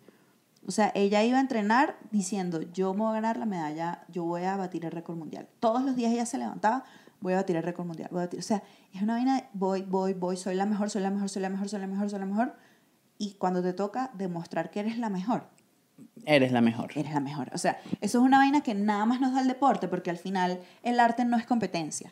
[0.67, 4.23] O sea, ella iba a entrenar diciendo, yo me voy a ganar la medalla, yo
[4.23, 5.47] voy a batir el récord mundial.
[5.59, 6.83] Todos los días ella se levantaba,
[7.19, 8.09] voy a batir el récord mundial.
[8.11, 8.39] Voy a batir.
[8.39, 11.29] O sea, es una vaina de voy, voy, voy, soy la mejor, soy la mejor,
[11.29, 12.55] soy la mejor, soy la mejor, soy la mejor.
[13.21, 15.43] Y cuando te toca demostrar que eres la mejor,
[16.25, 16.91] Eres la mejor.
[16.95, 17.51] eres la mejor.
[17.53, 20.17] O sea, eso es una vaina que nada más nos da el deporte, porque al
[20.17, 22.11] final el arte no es competencia.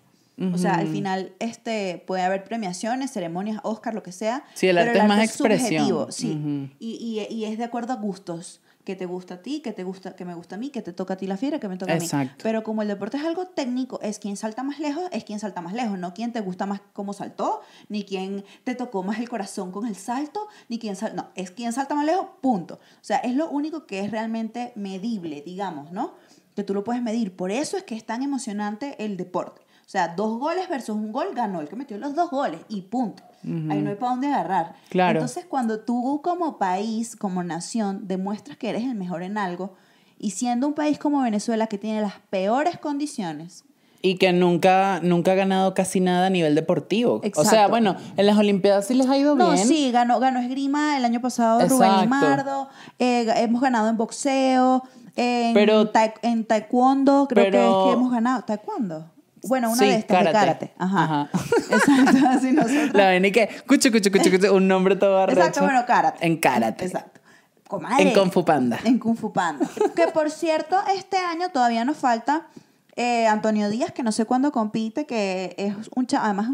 [0.53, 4.43] O sea, al final este, puede haber premiaciones, ceremonias, Oscar, lo que sea.
[4.53, 5.67] Sí, el pero arte es más expresión.
[5.87, 6.31] subjetivo, sí.
[6.31, 6.69] Ujú.
[6.79, 8.61] y, y- y es de acuerdo a gustos.
[8.89, 10.93] Que te gusta a ti, que te gusta, que me gusta a mí, que te
[10.93, 12.09] toca a ti la fiera, que me toca a mí.
[12.41, 15.61] Pero como el deporte es algo técnico, es quien salta más lejos, es quien salta
[15.61, 19.29] más lejos, no quien te gusta más cómo saltó, ni quien te tocó más el
[19.29, 21.15] corazón con el salto, ni quien sal...
[21.15, 22.79] no, es quien salta más lejos, punto.
[22.95, 26.15] O sea, es lo único que es realmente medible, digamos, ¿no?
[26.55, 27.35] Que tú lo puedes medir.
[27.35, 29.61] Por eso es que es tan emocionante el deporte.
[29.89, 32.81] O sea, dos goles versus un gol ganó el que metió los dos goles y
[32.83, 33.23] punto.
[33.43, 34.75] Ahí no hay para dónde agarrar.
[34.89, 35.17] Claro.
[35.17, 39.73] Entonces, cuando tú como país, como nación, demuestras que eres el mejor en algo,
[40.19, 43.63] y siendo un país como Venezuela que tiene las peores condiciones,
[44.03, 47.15] Y que nunca, nunca ha ganado casi nada a nivel deportivo.
[47.15, 47.69] O sea, Exacto.
[47.71, 49.67] bueno, en las Olimpiadas sí les ha ido No, bien.
[49.67, 52.01] sí, ganó, ganó esgrima el año pasado Rubén Exacto.
[52.03, 54.83] Limardo, eh, hemos ganado en boxeo,
[55.15, 55.89] en, Pero-
[56.21, 58.43] en taekwondo, creo que es que hemos ganado.
[58.43, 59.09] ¿Taekwondo?
[59.47, 60.67] Bueno, una Sí, de estas de karate.
[60.67, 60.73] karate.
[60.77, 61.03] Ajá.
[61.03, 61.29] Ajá.
[61.71, 62.93] Exacto, así nosotros.
[62.93, 65.39] La ven y que, cucho, cucho, cucho, cucho, un nombre todo arrecho.
[65.39, 66.25] Exacto, bueno, karate.
[66.25, 66.85] En karate.
[66.85, 67.19] Exacto.
[67.67, 68.01] Comadre.
[68.09, 68.79] En Kung Fu Panda.
[68.83, 69.67] En Kung Fu Panda.
[69.95, 72.47] que por cierto, este año todavía nos falta
[72.95, 76.25] eh, Antonio Díaz, que no sé cuándo compite, que es un chaval.
[76.31, 76.49] Además,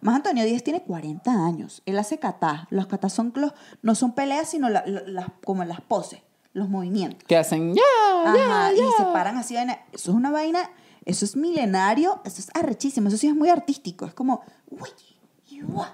[0.00, 1.82] más Antonio Díaz tiene 40 años.
[1.86, 2.66] Él hace kata.
[2.70, 6.20] Los kata son, los, no son peleas, sino la- la- las- como las poses,
[6.54, 7.22] los movimientos.
[7.28, 7.82] Que hacen ya,
[8.26, 9.54] Ajá, y se paran así.
[9.56, 10.68] Eso es una vaina,
[11.06, 14.06] eso es milenario, eso es arrechísimo, eso sí es muy artístico.
[14.06, 14.40] Es como,
[14.70, 14.88] uy.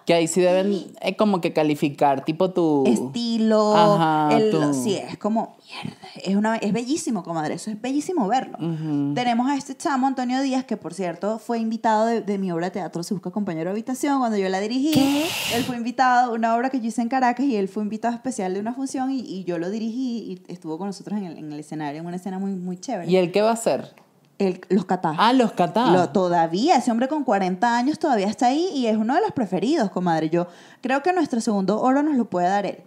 [0.05, 2.83] Que ahí sí deben eh, como que calificar, tipo tu...
[2.87, 8.27] estilo, Ajá, el- sí, es como, mierda, es, una, es bellísimo, comadre, eso es bellísimo
[8.27, 8.57] verlo.
[8.59, 9.15] Ujú.
[9.15, 12.67] Tenemos a este chamo, Antonio Díaz, que por cierto fue invitado de, de mi obra
[12.67, 14.91] de teatro Se Busca Compañero de Habitación cuando yo la dirigí.
[14.93, 15.25] ¿Qué?
[15.55, 18.55] Él fue invitado, una obra que yo hice en Caracas y él fue invitado especial
[18.55, 21.53] de una función y, y yo lo dirigí y estuvo con nosotros en el, en
[21.53, 23.09] el escenario, en una escena muy, muy chévere.
[23.09, 23.95] ¿Y el qué va a hacer?
[24.41, 25.17] El- los catás.
[25.19, 25.87] Ah, los catá.
[25.91, 29.33] Lo- todavía, ese hombre con 40 años todavía está ahí y es uno de los
[29.33, 30.31] preferidos, comadre.
[30.31, 30.47] Yo
[30.81, 32.79] creo que nuestro segundo oro nos lo puede dar él.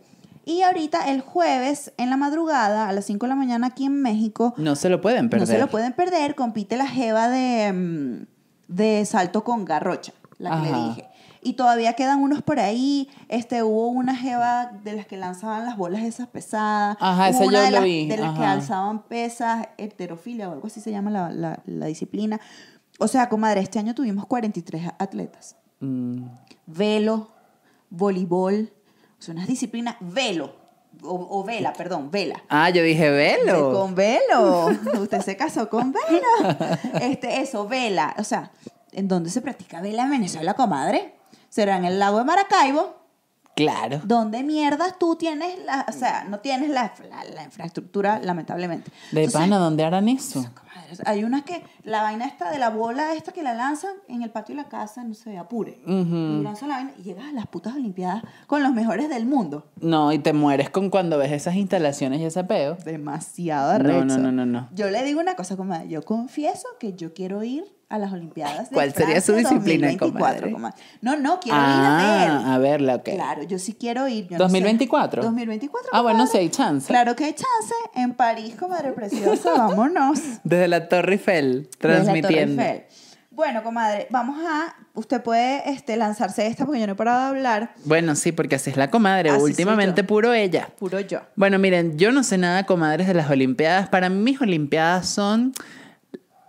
[0.46, 4.02] Y ahorita, el jueves, en la madrugada, a las 5 de la mañana aquí en
[4.02, 5.48] México, No se lo pueden perder.
[5.48, 8.26] no se lo pueden perder, compite la jeva de, mm,
[8.68, 11.10] de salto con garrocha, la que le dije.
[11.44, 13.10] Y todavía quedan unos por ahí.
[13.30, 16.98] Este, hubo una jeva de las que lanzaban las bolas esas pesadas.
[17.00, 20.50] Ajá, Hubo esa una yo de lo las, vi, De las que alzaban pesas, heterofilia
[20.50, 22.40] o algo así se llama la, la- la disciplina.
[23.00, 25.56] O sea, comadre, este año tuvimos 43 atletas.
[25.80, 26.26] Mm.
[26.68, 27.32] Velo,
[27.90, 28.72] voleibol,
[29.20, 30.56] son unas disciplinas, velo,
[31.02, 32.44] o, o vela, perdón, vela.
[32.50, 33.72] Ah, yo dije velo.
[33.74, 34.68] Con velo.
[35.02, 36.58] Usted se casó con velo.
[37.02, 38.16] Este, eso, vela.
[38.18, 38.52] O sea,
[38.92, 41.16] ¿en dónde se practica vela en Venezuela, comadre?
[41.54, 42.96] ¿Será en el lago de Maracaibo?
[43.56, 44.02] Claro.
[44.04, 46.92] ¿Dónde mierdas tú tienes la, o sea, no tienes la,
[47.36, 48.92] la, infraestructura, lamentablemente?
[49.12, 50.44] De pana, ¿dónde harán eso?
[51.06, 54.32] Hay unas que, la vaina esta de la bola esta que la lanzan en el
[54.32, 55.80] patio de la casa, no sé, apure.
[55.86, 59.68] Y lanzan la vaina y llegas a las putas olimpiadas con los mejores del mundo.
[59.80, 62.78] No, y te mueres con cuando ves esas instalaciones y ese peo.
[62.84, 64.06] Demasiado arrecho.
[64.06, 67.44] No, no, no, no, Yo le digo una cosa, comadre, yo confieso que yo quiero
[67.44, 67.64] ir
[67.94, 70.76] a las Olimpiadas de ¿Cuál sería su disciplina, 2024, comadre?
[71.02, 72.30] No, no, quiero ir a ver.
[72.32, 73.10] Ah, a verla, ok.
[73.14, 74.28] Claro, yo sí quiero ir.
[74.30, 75.22] Yo ¿2024?
[75.22, 75.92] 2024.
[75.94, 76.88] Ah, bueno, sí hay chance.
[76.88, 77.76] Claro que hay chance.
[77.94, 80.20] En París, comadre preciosa, vámonos.
[80.44, 82.28] Desde la Torre Eiffel, transmitiendo.
[82.30, 82.86] Desde la Torre Eiffel.
[83.30, 84.76] Bueno, comadre, vamos a.
[84.96, 87.76] Usted puede este, lanzarse esta porque yo no he parado de hablar.
[87.86, 89.32] Bueno, sí, porque así es la comadre.
[89.34, 90.70] Últimamente puro ella.
[90.80, 91.22] Puro yo.
[91.36, 93.88] Bueno, miren, yo no sé nada, comadres, de las Olimpiadas.
[93.90, 95.54] Para mí, mis Olimpiadas son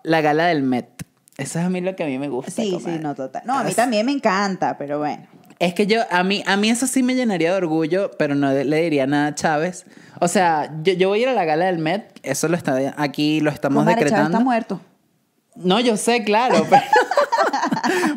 [0.02, 1.04] la gala del Met.
[1.36, 2.50] Eso es a mí lo que a mí me gusta.
[2.50, 3.42] Sí, sí, no, total.
[3.44, 5.26] No, a mí también me encanta, pero bueno.
[5.58, 8.52] Es que yo, a mí, a mí eso sí me llenaría de orgullo, pero no
[8.52, 9.86] le diría nada a Chávez.
[10.20, 12.94] O sea, yo, yo voy a ir a la gala del Met, eso lo está
[12.96, 14.16] aquí, lo estamos decretando.
[14.16, 14.80] Chávez está muerto.
[15.56, 16.82] No, yo sé, claro, pero,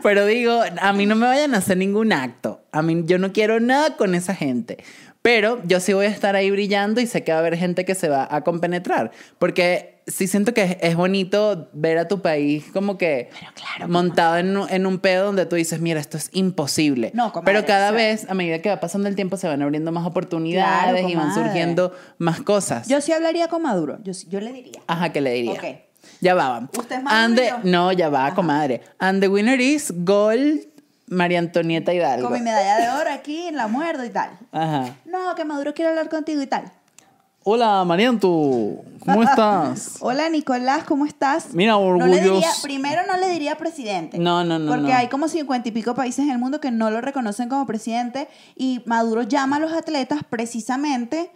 [0.01, 2.61] pero, digo, a mí no me vayan a hacer ningún acto.
[2.71, 4.83] A mí yo no quiero nada con esa gente.
[5.21, 7.85] Pero yo sí voy a estar ahí brillando y sé que va a haber gente
[7.85, 9.11] que se va a compenetrar.
[9.37, 13.29] Porque sí siento que es bonito ver a tu país como que
[13.87, 17.11] montado en, en, un pedo donde tú dices, mira, esto es imposible.
[17.13, 20.05] No, Pero cada vez, a medida que va pasando el tiempo, se van abriendo más
[20.05, 22.87] oportunidades y van surgiendo más cosas.
[22.87, 23.99] Yo sí hablaría con Maduro.
[24.03, 24.81] Yo, yo le diría.
[24.87, 25.83] Ajá, ¿qué le diría?
[26.21, 26.69] Ya va.
[26.77, 27.59] ¿Usted es Maduro?
[27.63, 28.81] no, ya va, comadre.
[28.99, 30.61] And the winner is gold
[31.07, 32.29] María Antonieta Hidalgo.
[32.29, 34.31] Con mi medalla de oro aquí, la muerdo y tal.
[34.51, 34.95] Ajá.
[35.05, 36.71] No, que Maduro quiere hablar contigo y tal.
[37.49, 38.83] Hola, Marianto.
[39.05, 39.95] ¿Cómo estás?
[40.01, 41.53] Hola, Nicolás, ¿cómo estás?
[41.53, 42.61] Mira, orgulloso.
[42.61, 44.19] primero no le diría presidente.
[44.19, 44.69] No, no, no.
[44.69, 47.65] Porque hay como cincuenta y pico países en el mundo que no lo reconocen como
[47.65, 51.31] presidente y Maduro llama a los atletas precisamente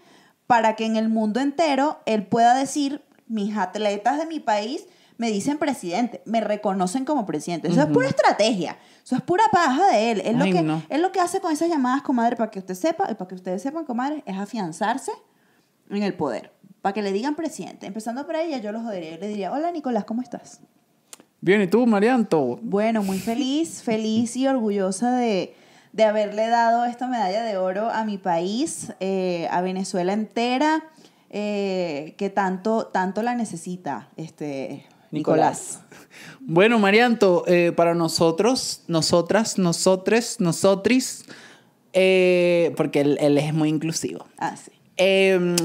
[0.47, 5.31] para que en el mundo entero él pueda decir, mis atletas de mi país me
[5.31, 7.69] dicen presidente, me reconocen como presidente.
[7.69, 8.77] Eso es pura estrategia.
[9.01, 10.21] Eso es pura paja de él.
[10.25, 13.09] Es lo, que, es lo que hace con esas llamadas, comadre, para que usted sepa,
[13.09, 15.13] y para que ustedes sepan, comadre, es afianzarse
[15.97, 16.51] en el poder.
[16.81, 17.85] Para que le digan presidente.
[17.85, 19.17] Empezando por ella, yo lo jodería.
[19.17, 20.61] le diría, hola Nicolás, ¿cómo estás?
[21.41, 22.59] Bien, ¿y tú, Marianto?
[22.61, 25.55] Bueno, muy feliz, feliz y orgullosa de,
[26.03, 30.83] haberle dado esta medalla de oro a mi país, eh, a Venezuela entera,
[31.31, 35.81] eh, que tanto, tanto la necesita, este, Nicolás.
[36.39, 41.25] Bueno, Marianto, eh, para nosotros, nosotras, nosotres, nosotris,
[41.93, 44.25] eh, porque él, es muy inclusivo.
[44.37, 44.71] Ah, sí.
[45.03, 45.55] Em,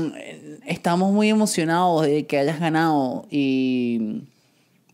[0.64, 4.22] estamos muy emocionados de que hayas ganado y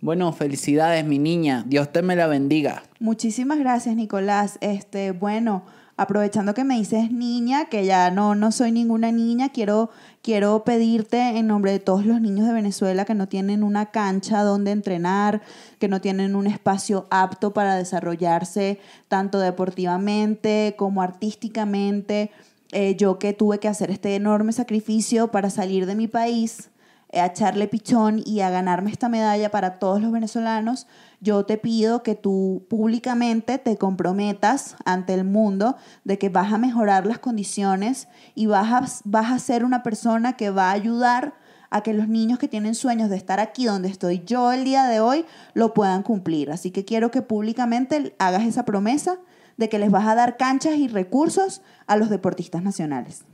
[0.01, 1.63] bueno, felicidades, mi niña.
[1.65, 2.83] Dios te me la bendiga.
[2.99, 4.59] Muchísimas gracias, Nicolás.
[4.61, 5.63] Este, bueno,
[5.97, 9.91] aprovechando que me dices niña, que ya no, no soy ninguna niña, quiero,
[10.23, 14.43] quiero pedirte en nombre de todos los niños de Venezuela que no tienen una cancha
[14.43, 15.41] donde entrenar,
[15.79, 22.33] que no tienen un espacio apto para desarrollarse tanto deportivamente como artísticamente.
[22.73, 26.71] Eh, yo que tuve que hacer este enorme sacrificio para salir de mi país,
[27.13, 30.87] a echarle pichón y a ganarme esta medalla para todos los venezolanos,
[31.21, 36.59] yo te pido que tú públicamente te comprometas ante el mundo de que vas a
[36.59, 41.35] mejorar las condiciones y vas a, vas a ser una persona que va a ayudar
[41.69, 44.85] a que los niños que tienen sueños de estar aquí donde estoy yo el día
[44.85, 46.51] de hoy lo puedan cumplir.
[46.51, 49.19] Así que quiero que públicamente hagas esa promesa
[49.57, 53.25] de que les vas a dar canchas y recursos a los deportistas nacionales.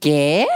[0.00, 0.46] ¿Qué?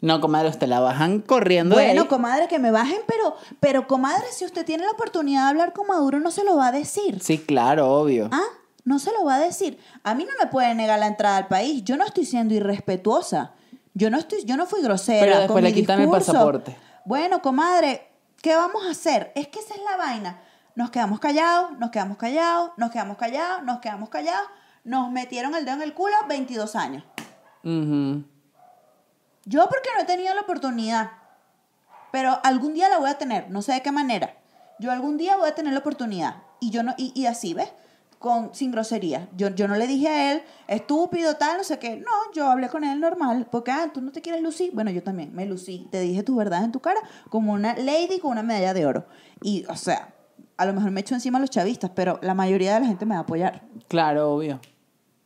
[0.00, 1.74] No, comadre, usted la bajan corriendo.
[1.74, 5.72] Bueno, comadre, que me bajen, pero, pero, comadre, si usted tiene la oportunidad de hablar
[5.72, 7.18] con Maduro, no se lo va a decir.
[7.20, 8.28] Sí, claro, obvio.
[8.30, 8.46] Ah,
[8.84, 9.78] no se lo va a decir.
[10.04, 11.82] A mí no me puede negar la entrada al país.
[11.84, 13.54] Yo no estoy siendo irrespetuosa.
[13.94, 15.26] Yo no estoy, yo no fui grosera.
[15.26, 16.76] Pero después le quitan el pasaporte.
[17.04, 18.06] Bueno, comadre,
[18.40, 19.32] ¿qué vamos a hacer?
[19.34, 20.40] Es que esa es la vaina.
[20.78, 24.48] Nos quedamos callados, nos quedamos callados, nos quedamos callados, nos quedamos callados.
[24.84, 27.02] Nos metieron el dedo en el culo 22 años.
[27.64, 28.22] Yo
[29.68, 31.10] porque no he tenido la oportunidad,
[32.12, 34.36] pero algún día la voy a tener, no sé de qué manera.
[34.78, 37.72] Yo algún día voy a tener la oportunidad y yo no y, así, ¿ves?
[38.20, 39.28] Con, sin grosería.
[39.36, 41.96] Yo, yo no le dije a él, estúpido, tal, no sé qué.
[41.96, 43.48] No, yo hablé con él normal.
[43.50, 44.70] Porque, ah, tú no te quieres lucir.
[44.72, 45.88] Bueno, yo también me lucí.
[45.90, 49.06] Te dije tu verdad en tu cara como una lady con una medalla de oro.
[49.42, 50.14] Y, o sea,
[50.58, 53.06] a lo mejor me echo encima a los chavistas, pero la mayoría de la gente
[53.06, 53.62] me va a apoyar.
[53.88, 54.60] Claro, obvio.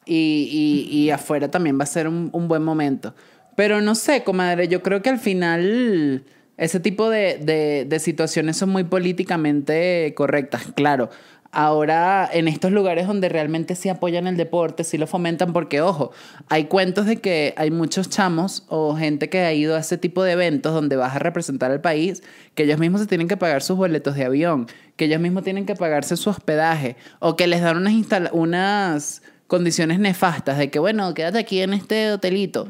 [0.04, 3.14] Y, y, y afuera también va a ser un, un buen momento.
[3.56, 6.24] Pero no sé, comadre, yo creo que al final
[6.56, 10.66] ese tipo de, situaciones son muy políticamente correctas.
[10.74, 11.10] Claro,
[11.52, 16.10] ahora en estos lugares donde realmente sí apoyan el deporte, sí lo fomentan, porque ojo,
[16.48, 20.24] hay cuentos de que hay muchos chamos o gente que ha ido a ese tipo
[20.24, 22.22] de eventos donde vas a representar al país,
[22.54, 25.66] que ellos mismos se tienen que pagar sus boletos de avión, que ellos mismos tienen
[25.66, 31.12] que pagarse su hospedaje, o que les dan unas, unas condiciones nefastas de que, bueno,
[31.12, 32.66] quédate aquí en este hotelito.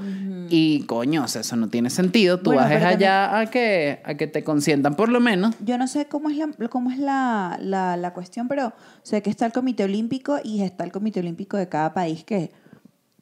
[0.49, 2.41] Y coño, o sea, eso no tiene sentido.
[2.41, 5.55] Tú Bueno, vas pero allá a que, a que te consientan por lo menos.
[5.61, 8.73] Yo no sé cómo es la, cómo es la, la, la cuestión, pero
[9.05, 12.51] sé que está el Comité Olímpico y está el Comité Olímpico de cada país que,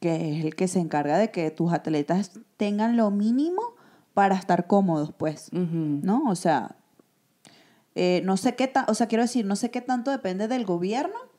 [0.01, 3.75] que es el que se encarga de que tus atletas tengan lo mínimo
[4.15, 5.51] para estar cómodos, pues.
[5.53, 6.01] Ujú.
[6.03, 6.31] ¿No?
[6.31, 6.77] O sea,
[7.95, 10.65] eh, no sé qué tan, o sea, quiero decir, no sé qué tanto depende del
[10.65, 11.30] gobierno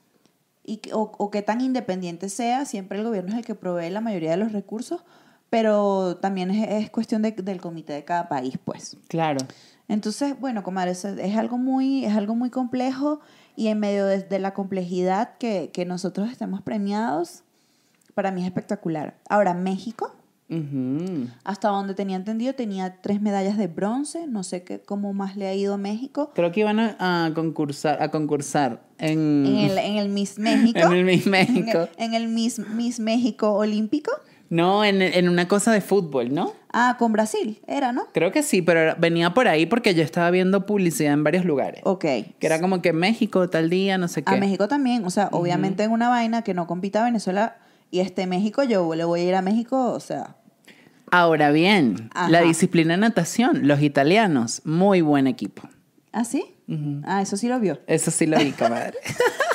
[0.74, 2.66] y, que- o, o qué tan independiente sea.
[2.66, 5.04] Siempre el gobierno es el que provee la mayoría de los recursos,
[5.50, 8.98] pero también es, es cuestión de- del comité de cada país, pues.
[9.08, 9.40] Claro.
[9.88, 13.20] Entonces, bueno, comadre, eso es algo muy, es algo muy complejo
[13.58, 17.44] y en medio de, de la complejidad que, que nosotros estemos premiados,
[18.14, 19.16] para mí es espectacular.
[19.28, 20.16] Ahora, México,
[21.44, 24.28] Hasta donde tenía entendido, tenía tres medallas de bronce.
[24.28, 26.32] No sé qué, cómo más le ha ido a México.
[26.36, 30.80] Creo que iban a, a concursar, a concursar en, En el, en el Miss México.
[30.80, 31.88] en el Miss En México.
[31.98, 34.12] el, en el Miss, Miss México Olímpico.
[34.50, 36.52] No, en, en una cosa de fútbol, ¿no?
[36.74, 38.08] Ah, con Brasil, era, ¿no?
[38.14, 41.80] Creo que sí, pero venía por ahí porque yo estaba viendo publicidad en varios lugares.
[41.86, 42.02] Ok.
[42.02, 44.34] Que era como que México, tal día, no sé qué.
[44.34, 47.56] A México también, o sea, obviamente en una vaina que no compita Venezuela
[47.92, 50.36] y este México, yo le voy a ir a México, o sea,
[51.12, 52.30] Ahora bien, Ajá.
[52.30, 55.64] la disciplina de natación, los italianos, muy buen equipo.
[56.14, 56.44] ¿ah, sí?
[57.04, 57.80] Ah, eso sí lo vio.
[57.86, 58.98] Eso sí lo vi, comadre.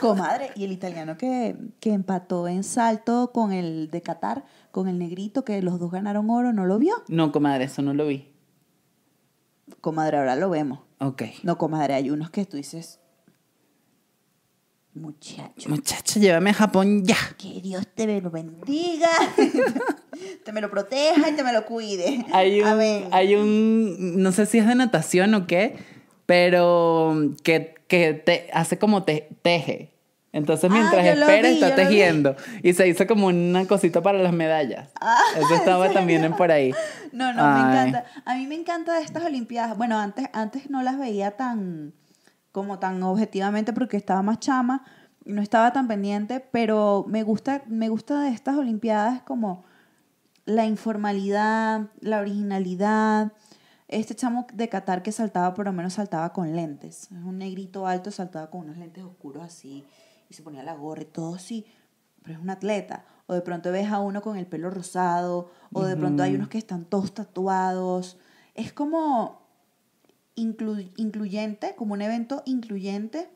[0.01, 4.99] Comadre, y el italiano que, que empató en salto con el de Qatar, con el
[4.99, 6.95] negrito, que los dos ganaron oro, ¿no lo vio?
[7.09, 8.31] no, comadre, eso no lo vi.
[9.81, 10.81] Comadre, ahora lo vemos.
[10.99, 11.23] Ok.
[11.43, 13.01] No, comadre, hay unos que tú dices,
[14.97, 17.17] muchacho, Muchacha, llévame a Japón ya.
[17.39, 19.09] que Dios te me lo bendiga,
[20.45, 22.25] te me lo proteja y te me lo cuide.
[22.33, 23.09] Hay un, Amén.
[23.13, 25.77] hay un, no sé si es de natación o qué,
[26.27, 29.93] pero que, que te hace como te, teje.
[30.37, 32.37] Entonces Ah, mientras lo espera está tejiendo.
[32.63, 34.91] Y se hizo como una cosita para las medallas.
[35.01, 36.75] Ah, Eso estaba ¿en también en por ahí.
[37.13, 38.05] No, no, me encanta.
[38.27, 39.79] A mí me encanta de estas Olimpiadas.
[39.79, 41.95] Bueno, antes, antes no las veía tan,
[42.57, 44.83] como tan objetivamente porque estaba más chama
[45.27, 49.65] no estaba tan pendiente, pero me gusta, me gusta de estas Olimpiadas como
[50.47, 53.33] la informalidad, la originalidad.
[53.89, 57.11] Este chamo de Qatar que saltaba, por lo menos saltaba con lentes.
[57.13, 59.85] Es un negrito alto, saltaba con unos lentes oscuros así
[60.31, 61.67] y se ponía la gorra y todo así.
[62.23, 63.05] Pero es un atleta.
[63.27, 66.49] O de pronto ves a uno con el pelo rosado, o de pronto hay unos
[66.49, 68.17] que están todos tatuados.
[68.55, 69.46] Es como
[70.37, 73.29] inclu- incluyente, como un evento incluyente.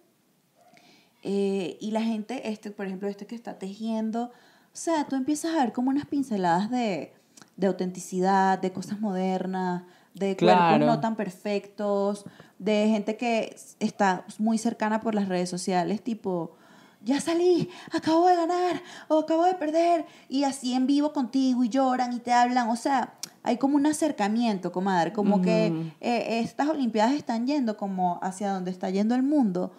[1.23, 5.55] Eh, y la gente, este, por ejemplo, este que está tejiendo, o sea, tú empiezas
[5.55, 7.13] a ver como unas pinceladas de,
[7.57, 9.83] de autenticidad, de cosas modernas,
[10.15, 10.79] de Claro.
[10.79, 12.25] cuerpos no tan perfectos,
[12.59, 16.57] de gente que está muy cercana por las redes sociales, tipo,
[17.03, 21.69] ya salí, acabo de ganar o acabo de perder, y así en vivo contigo y
[21.69, 26.69] lloran y te hablan, o sea, hay como un acercamiento, comadre, como que eh, estas
[26.69, 29.73] Olimpiadas están yendo como hacia donde está yendo el mundo,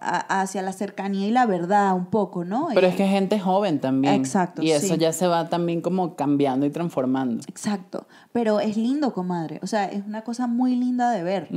[0.00, 2.68] a- hacia la cercanía y la verdad un poco, ¿no?
[2.72, 4.14] Pero Eh, es que es gente joven también.
[4.14, 4.98] Exacto, Y eso sí.
[4.98, 7.44] ya se va también como cambiando y transformando.
[7.48, 9.60] Exacto, pero es lindo, comadre.
[9.62, 11.48] O sea, es una cosa muy linda de ver.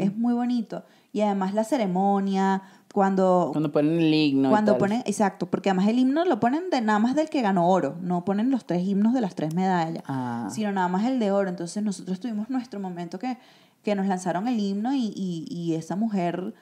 [0.00, 0.82] Es muy bonito.
[1.12, 2.62] Y además la ceremonia,
[2.96, 4.48] cuando, Cuando ponen el himno.
[4.48, 4.78] y cuando tal.
[4.78, 7.94] ponen, exacto, porque además el himno lo ponen de nada más del que ganó oro,
[8.00, 10.48] no ponen los tres himnos de las tres medallas, Ah.
[10.50, 11.50] sino nada más el de oro.
[11.50, 13.36] Entonces nosotros tuvimos nuestro momento que,
[13.82, 16.54] que nos lanzaron el himno y, y, y esa mujer,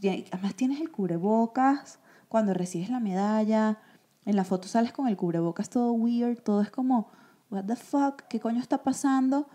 [0.00, 3.78] tiene- además tienes el cubrebocas, cuando recibes la medalla,
[4.26, 7.06] en la foto sales con el cubrebocas todo weird, todo es como,
[7.52, 9.46] what the fuck, ¿qué coño está pasando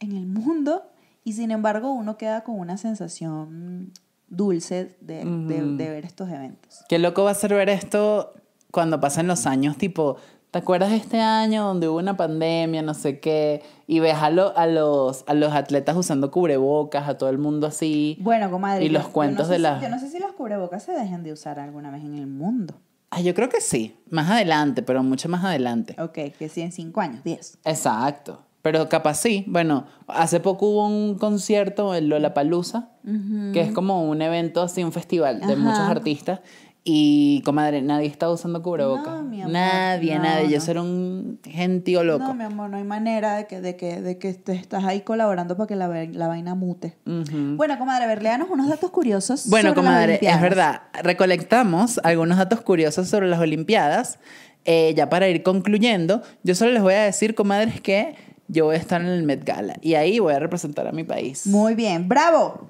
[0.00, 0.82] en el mundo?
[1.22, 3.92] Y sin embargo uno queda con una sensación
[4.36, 6.84] dulce de, de- ver estos eventos.
[6.88, 8.32] Qué loco va a ser ver esto
[8.70, 10.16] cuando pasen los años, tipo,
[10.50, 13.62] ¿te acuerdas de este año donde hubo una pandemia, no sé qué?
[13.86, 17.66] Y ves a, lo- a, los, a los atletas usando cubrebocas, a todo el mundo
[17.66, 18.16] así.
[18.20, 18.84] Bueno, comadre.
[18.84, 20.32] Y yo- los yo cuentos no sé de si- la- Yo no sé si los
[20.32, 22.74] cubrebocas se dejan de usar alguna vez en el mundo.
[23.10, 25.94] Ah, yo creo que sí, más adelante, pero mucho más adelante.
[26.02, 27.58] Ok, que sí, en cinco años, diez.
[27.64, 28.42] Exacto.
[28.64, 29.44] Pero capaz sí.
[29.46, 32.88] Bueno, hace poco hubo un concierto en Lollapalooza,
[33.52, 35.56] que es como un evento así, un festival de Ajá.
[35.56, 36.40] muchos artistas.
[36.82, 39.16] Y, comadre, nadie está usando cubrebocas.
[39.16, 40.48] No, mi amor, nadie, no, nadie.
[40.48, 42.24] Yo ser un gentío loco.
[42.24, 45.02] No, mi amor, no hay manera de que, de que, de que te estás ahí
[45.02, 46.96] colaborando para que la, la vaina mute.
[47.04, 49.46] Bueno, comadre, a ver, léanos unos datos curiosos.
[49.50, 50.82] Bueno, sobre las comadre, es verdad.
[51.02, 54.18] Recolectamos algunos datos curiosos sobre las Olimpiadas.
[54.64, 58.16] Eh, ya para ir concluyendo, yo solo les voy a decir, comadres, que
[58.48, 61.04] yo voy a estar en el Met Gala y ahí voy a representar a mi
[61.04, 61.46] país.
[61.46, 62.68] Muy bien, bravo.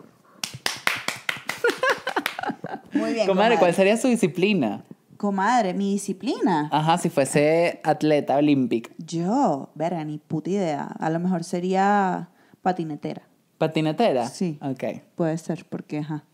[2.92, 3.26] Muy bien.
[3.26, 4.84] comadre, ¿cuál sería su disciplina?
[5.16, 6.68] Comadre, mi disciplina.
[6.72, 8.90] Ajá, si fuese atleta olímpica.
[8.98, 10.84] Yo, verga, ni puta idea.
[10.98, 12.28] A lo mejor sería
[12.62, 13.22] patinetera.
[13.58, 14.28] ¿Patinetera?
[14.28, 14.58] Sí.
[14.60, 14.84] Ok.
[15.14, 16.24] Puede ser, porque, ajá.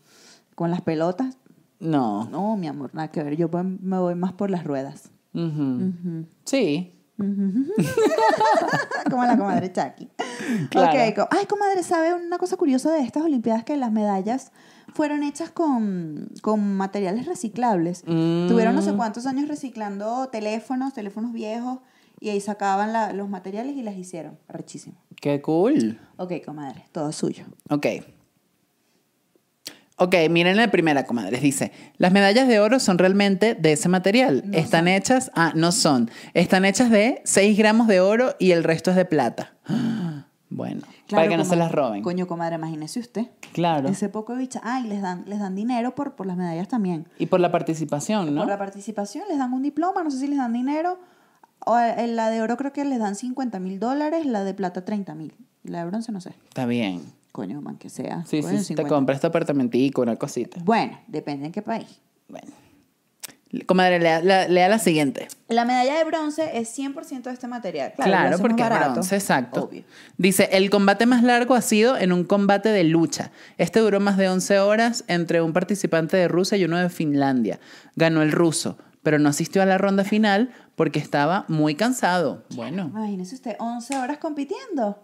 [0.55, 1.37] Con las pelotas,
[1.79, 2.25] No.
[2.25, 3.35] no, mi amor, nada que ver.
[3.37, 5.09] Yo me voy más por las ruedas.
[5.33, 6.25] Ujú.
[6.45, 6.93] Sí.
[9.09, 10.09] Como la comadre Chucky.
[10.69, 10.99] Claro.
[11.09, 13.63] Ok, co- ay, comadre, ¿sabe una cosa curiosa de estas Olimpiadas?
[13.63, 14.51] Que las medallas
[14.93, 18.03] fueron hechas con, con materiales reciclables.
[18.05, 18.47] Mm.
[18.47, 21.79] Tuvieron no sé cuántos años reciclando teléfonos, teléfonos viejos,
[22.19, 24.37] y ahí sacaban la- los materiales y las hicieron.
[24.47, 24.97] Rechísimo.
[25.21, 25.99] Qué cool.
[26.17, 27.45] Ok, comadre, todo suyo.
[27.69, 27.85] Ok.
[30.03, 31.43] Ok, miren la primera, comadres.
[31.43, 34.41] Dice, las medallas de oro son realmente de ese material.
[34.47, 34.87] No Están son.
[34.87, 36.09] hechas, ah, no son.
[36.33, 39.53] Están hechas de 6 gramos de oro y el resto es de plata.
[40.53, 42.03] Bueno, para que no se las roben.
[42.03, 43.27] Coño, comadre, imagínese usted.
[43.53, 43.87] Claro.
[43.87, 44.59] Ese poco de bicha.
[44.65, 47.07] Ah, y les dan, les dan dinero por, por las medallas también.
[47.17, 48.41] Y por la participación, ¿no?
[48.41, 50.99] Por la participación les dan un diploma, no sé si les dan dinero.
[51.65, 54.83] O en la de oro creo que les dan 50 mil dólares, la de plata
[54.83, 55.33] 30 mil.
[55.63, 56.33] Y la de bronce no sé.
[56.49, 57.01] Está bien.
[57.31, 58.23] Coño, man, que sea.
[58.25, 58.89] Sí, Coño, sí, sí, te 50.
[58.89, 60.59] compras tu apartamentico, una cosita.
[60.63, 61.87] Bueno, depende en qué país.
[62.27, 62.51] Bueno.
[63.67, 65.27] Comadre, lea, la- lea la siguiente.
[65.49, 67.91] La medalla de bronce es 100% de este material.
[67.97, 69.63] Claro, Claro, porque es bronce, exacto.
[69.65, 69.83] Obvio.
[70.17, 73.31] Dice, el combate más largo ha sido en un combate de lucha.
[73.57, 77.59] Este duró más de 11 horas entre un participante de Rusia y uno de Finlandia.
[77.97, 82.45] Ganó el ruso, pero no asistió a la ronda final porque estaba muy cansado.
[82.55, 84.97] Bueno, Imagínese usted, 11 horas compitiendo.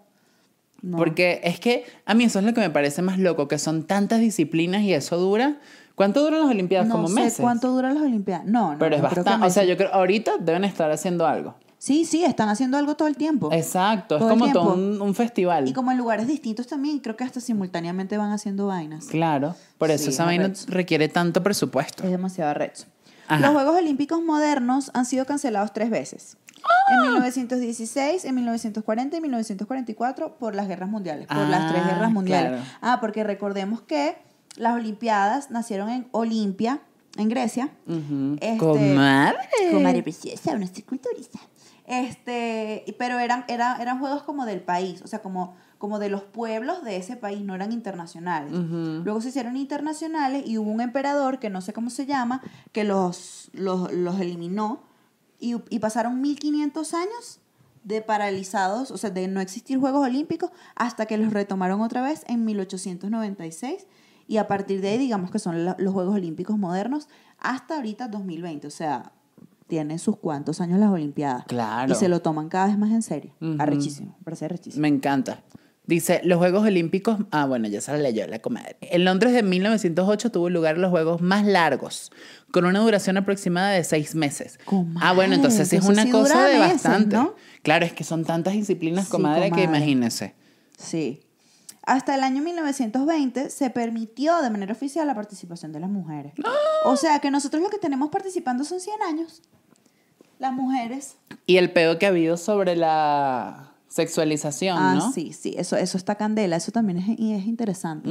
[0.80, 0.96] No.
[0.96, 3.84] porque es que a mí eso es lo que me parece más loco, que son
[3.84, 5.56] tantas disciplinas y eso dura...
[5.96, 6.86] ¿Cuánto duran las Olimpiadas?
[6.86, 7.38] no Como sé meses.
[7.40, 8.46] cuánto duran las Olimpiadas.
[8.46, 8.78] No, no.
[8.78, 9.44] Pero es bastante...
[9.44, 11.56] O sea, yo creo ahorita deben estar haciendo algo.
[11.78, 13.48] Sí, sí, están haciendo algo todo el tiempo.
[13.52, 15.66] Exacto, es Todo el como todo un, un festival.
[15.68, 19.06] Y como en lugares distintos también, creo que hasta simultáneamente van haciendo vainas.
[19.06, 22.04] Claro, por eso Sí, esa es vaina requiere tanto presupuesto.
[22.04, 22.84] Es demasiado arrecho.
[23.26, 23.40] Ajá.
[23.40, 26.36] Los Juegos Olímpicos modernos han sido cancelados tres veces.
[26.64, 26.94] ¡Ah!
[27.04, 32.12] En 1916, en 1940 y 1944 por las guerras mundiales, por las tres Ah, guerras
[32.12, 32.50] mundiales.
[32.52, 32.64] claro.
[32.80, 34.16] Ah, porque recordemos que
[34.56, 36.80] las Olimpiadas nacieron en Olimpia,
[37.16, 37.70] en Grecia.
[37.86, 38.36] Ujú.
[38.40, 39.38] Este, Comadre.
[39.72, 41.38] Comadre preciosa, una estoy culturista.
[41.86, 46.22] Este, pero eran, era- eran juegos como del país, o sea, como, como de los
[46.22, 48.52] pueblos de ese país, no eran internacionales.
[48.52, 52.42] Luego se hicieron internacionales y hubo un emperador, que no sé cómo se llama,
[52.72, 54.82] que los, los, los eliminó
[55.38, 57.40] y, y pasaron 1500 años
[57.84, 62.24] de paralizados, o sea, de no existir Juegos Olímpicos, hasta que los retomaron otra vez
[62.26, 63.86] en 1896
[64.26, 67.08] y a partir de ahí, digamos que son los Juegos Olímpicos modernos,
[67.38, 69.12] hasta ahorita 2020, o sea,
[69.68, 71.44] tiene sus cuantos años las Olimpiadas.
[71.46, 71.92] Claro.
[71.92, 73.32] Y se lo toman cada vez más en serio.
[73.40, 73.56] Ujú.
[73.58, 74.82] Arrechísimo, me parece arrechísimo.
[74.82, 75.42] Me encanta.
[75.88, 78.76] Dice, los Juegos Olímpicos, ah, bueno, ya se la leyó la comadre.
[78.82, 82.12] En Londres de 1908 tuvo lugar los Juegos más largos,
[82.52, 84.58] con una duración aproximada de seis meses.
[84.66, 87.16] Comadre, ah, bueno, entonces sí es una sí cosa de meses, bastante.
[87.16, 87.34] ¿no?
[87.62, 89.64] Claro, es que son tantas disciplinas, Sí, comadre, que comadre.
[89.78, 90.34] imagínese.
[90.76, 91.22] Sí.
[91.84, 96.34] Hasta el año 1920 se permitió de manera oficial la participación de las mujeres.
[96.84, 99.40] O sea que nosotros lo que tenemos participando son 100 años.
[100.38, 101.16] Las mujeres.
[101.46, 105.12] Y el pedo que ha habido sobre la sexualización, ah, ¿no?
[105.12, 108.10] sí, sí, eso, eso está candela, eso también es, y es interesante.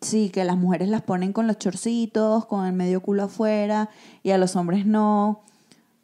[0.00, 3.88] Sí, que las mujeres las ponen con los chorcitos, con el medio culo afuera,
[4.22, 5.42] y a los hombres no.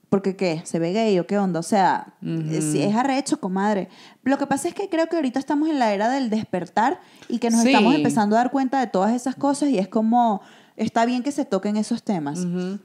[0.08, 3.88] Porque qué, se ve gay o qué onda, o sea, es, es arrecho, comadre.
[4.24, 7.00] Lo que pasa es que creo que ahorita estamos en la era del despertar
[7.30, 7.68] y que nos Sí.
[7.68, 10.42] estamos empezando a dar cuenta de todas esas cosas y es como,
[10.76, 12.40] está bien que se toquen esos temas.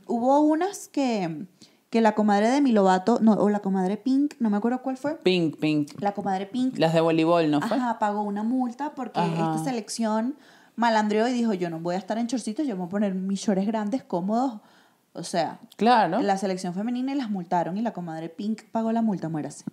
[0.06, 1.48] Hubo unas que,
[1.90, 5.16] que la comadre de Milovato, no, o la comadre Pink, no me acuerdo cuál fue,
[5.24, 5.92] Pink, pink.
[6.02, 7.78] la comadre Pink Las de voleibol, ¿no fue?
[7.78, 9.54] Ajá, pagó una multa porque Ajá.
[9.56, 10.36] esta selección
[10.76, 13.14] malandreó y dijo, yo no voy a estar en chorcitos, yo me voy a poner
[13.16, 14.60] mis shorts grandes, cómodos.
[15.14, 16.22] O sea, Claro.
[16.22, 19.64] la selección femenina y las multaron y la comadre Pink pagó la multa, muérase.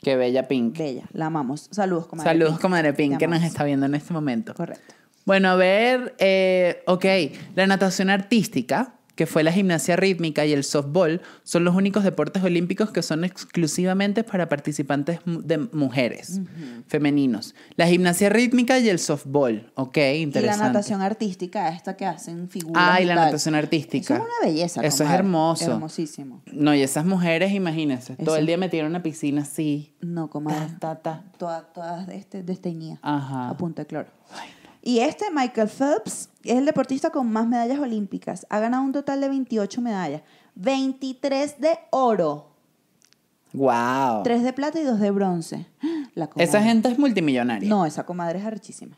[0.00, 0.78] Qué bella Pink.
[0.78, 1.68] Bella, la amamos.
[1.72, 2.62] Saludos, comadre Saludos, Pink.
[2.62, 4.54] comadre Pink, que nos está viendo en este momento.
[4.54, 4.94] Correcto.
[5.26, 7.04] Bueno, a ver, eh, ok,
[7.54, 12.40] la natación artística que fue la gimnasia rítmica y el softball, son los únicos deportes
[12.44, 16.40] olímpicos que son exclusivamente para participantes de mujeres,
[16.86, 17.56] femeninos.
[17.74, 20.62] La gimnasia rítmica y el softball, ok, Y interesante.
[20.62, 22.80] la natación artística, esta que hacen figuras.
[22.80, 23.24] Ah, y la tal.
[23.24, 24.14] natación artística.
[24.14, 24.82] Eso es una belleza.
[24.82, 25.72] Eso es hermoso.
[25.72, 26.40] Hermosísimo.
[26.52, 30.30] No, y esas mujeres, imagínense, todo el día metieron en una piscina así, No,
[30.78, 31.24] ta.
[31.38, 33.00] Todas, todas este, desteñidas.
[33.02, 33.48] Ajá.
[33.48, 34.10] A punta de cloro.
[34.82, 38.46] Y este, Michael Phelps, es el deportista con más medallas olímpicas.
[38.48, 40.22] Ha ganado un total de 28 medallas.
[40.54, 42.48] 23 de oro,
[43.52, 44.22] Wow.
[44.24, 45.66] 3 de plata y 2 de bronce.
[46.14, 46.28] La.
[46.36, 47.68] Esa gente es multimillonaria.
[47.68, 48.96] No, esa comadre es arrechísima.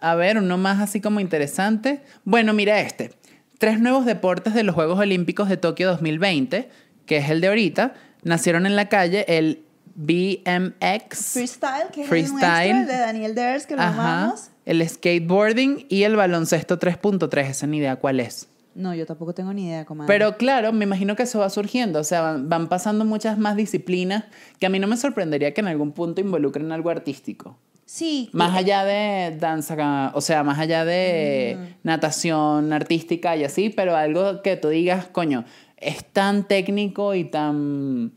[0.00, 2.02] A ver, uno más así como interesante.
[2.24, 3.14] Bueno, mira este.
[3.58, 6.68] Tres nuevos deportes de los Juegos Olímpicos de Tokio 2020,
[7.06, 9.63] que es el de ahorita, nacieron en la calle el
[9.94, 11.32] BMX.
[11.32, 12.70] Freestyle, que es Freestyle.
[12.70, 14.22] el nuestro, el de Daniel Ders, que lo Ajá.
[14.22, 14.50] amamos.
[14.64, 17.48] El skateboarding y el baloncesto 3.3.
[17.50, 18.48] Esa ni idea cuál es.
[18.74, 20.12] No, yo tampoco tengo ni idea, comadre.
[20.12, 23.54] Pero claro, me imagino que eso va surgiendo, o sea, van, van pasando muchas más
[23.54, 24.24] disciplinas
[24.58, 27.56] que a mí no me sorprendería que en algún punto involucren algo artístico.
[27.86, 28.30] sí.
[28.32, 34.42] Más allá de danza, o sea, más allá de natación artística y así, pero algo
[34.42, 35.44] que tú digas, coño,
[35.76, 38.12] es tan técnico y tan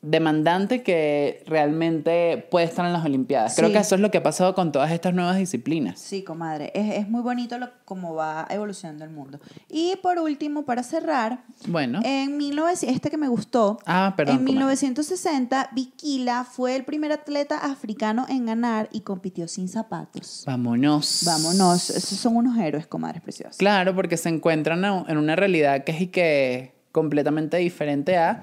[0.00, 3.56] demandante que realmente puede estar en las Olimpiadas.
[3.56, 3.72] Creo Sí.
[3.74, 5.98] que eso es lo que ha pasado con todas estas nuevas disciplinas.
[5.98, 6.70] Sí, comadre.
[6.74, 9.40] Es, es muy bonito lo, cómo va evolucionando el mundo.
[9.68, 12.00] Y por último, para cerrar, Bueno.
[12.04, 14.34] en 1900, este que me gustó, ah, perdón.
[14.34, 14.52] en comadre.
[14.52, 20.44] 1960, Bikila fue el primer atleta africano en ganar y compitió sin zapatos.
[20.46, 21.22] Vámonos.
[21.26, 23.56] Vámonos, esos son unos héroes, comadres preciosas.
[23.56, 28.42] Claro, porque se encuentran en una realidad que es y que completamente diferente a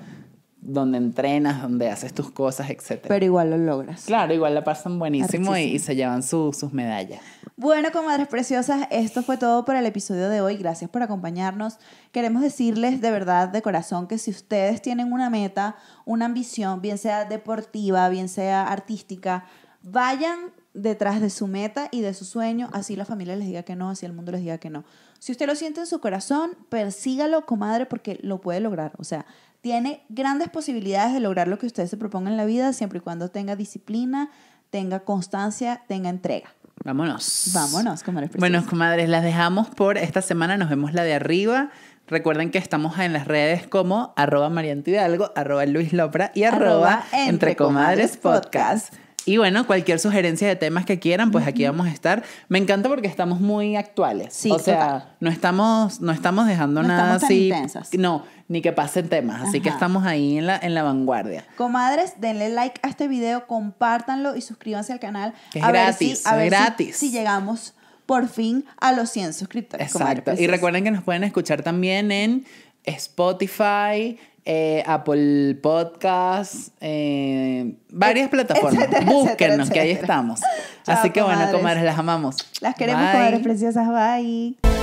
[0.66, 3.06] donde entrenas, donde haces tus cosas, etc.
[3.08, 4.06] Pero igual lo logras.
[4.06, 7.22] Claro, igual la pasan buenísimo y, se llevan su- sus medallas.
[7.56, 10.58] Bueno, comadres preciosas, esto fue todo por el episodio de hoy.
[10.58, 11.78] Gracias por acompañarnos.
[12.12, 16.98] Queremos decirles de verdad, de corazón, que si ustedes tienen una meta, una ambición, bien
[16.98, 19.46] sea deportiva, bien sea artística,
[19.84, 23.76] vayan detrás de su meta y de su sueño, así la familia les diga que
[23.78, 24.84] no, así el mundo les diga que no.
[25.20, 28.92] Si usted lo siente en su corazón, persígalo, comadre, porque lo puede lograr.
[28.98, 29.26] O sea,
[29.66, 33.02] tiene grandes posibilidades de lograr lo que usted se proponga en la vida, siempre y
[33.02, 34.30] cuando tenga disciplina,
[34.70, 36.50] tenga constancia, tenga entrega.
[36.84, 37.50] Vámonos.
[37.52, 38.30] Vámonos, comadres.
[38.38, 40.56] Bueno, comadres, las dejamos por esta semana.
[40.56, 41.72] Nos vemos la de arriba.
[42.06, 46.98] Recuerden que estamos en las redes como arroba Marianto Hidalgo, arroba Luis Lopra y arroba,
[46.98, 48.94] Arroba Entre Comadres Comadres Podcast.
[49.28, 52.24] Y bueno, cualquier sugerencia de temas que quieran, pues aquí vamos a estar.
[52.48, 54.36] Me encanta porque estamos muy actuales.
[54.36, 55.16] Sí, o sea, total.
[55.20, 57.48] no estamos, no estamos dejando No nada estamos tan así.
[57.48, 57.90] intensas.
[57.94, 59.42] No, ni que pasen temas.
[59.48, 61.46] Así que estamos ahí en la, en la vanguardia.
[61.58, 65.34] Comadres, denle like a este video, compártanlo y suscríbanse al canal.
[65.52, 66.96] Que es a ver gratis, si- a es ver si- gratis.
[66.98, 67.74] Si, llegamos
[68.06, 69.88] por fin a los 100 suscriptores.
[69.88, 70.20] Exacto.
[70.20, 70.52] Y preciosas.
[70.52, 72.46] recuerden que nos pueden escuchar también en
[72.84, 78.84] Spotify, eh, Apple Podcasts, eh, varias plataformas.
[78.92, 80.40] etcétera, que ahí estamos.
[80.84, 81.58] Chao, Así que bueno, comadres.
[81.62, 82.36] comadres, las amamos.
[82.62, 83.12] Las queremos, Bye.
[83.14, 83.88] comadres preciosas.
[83.88, 84.75] Bye.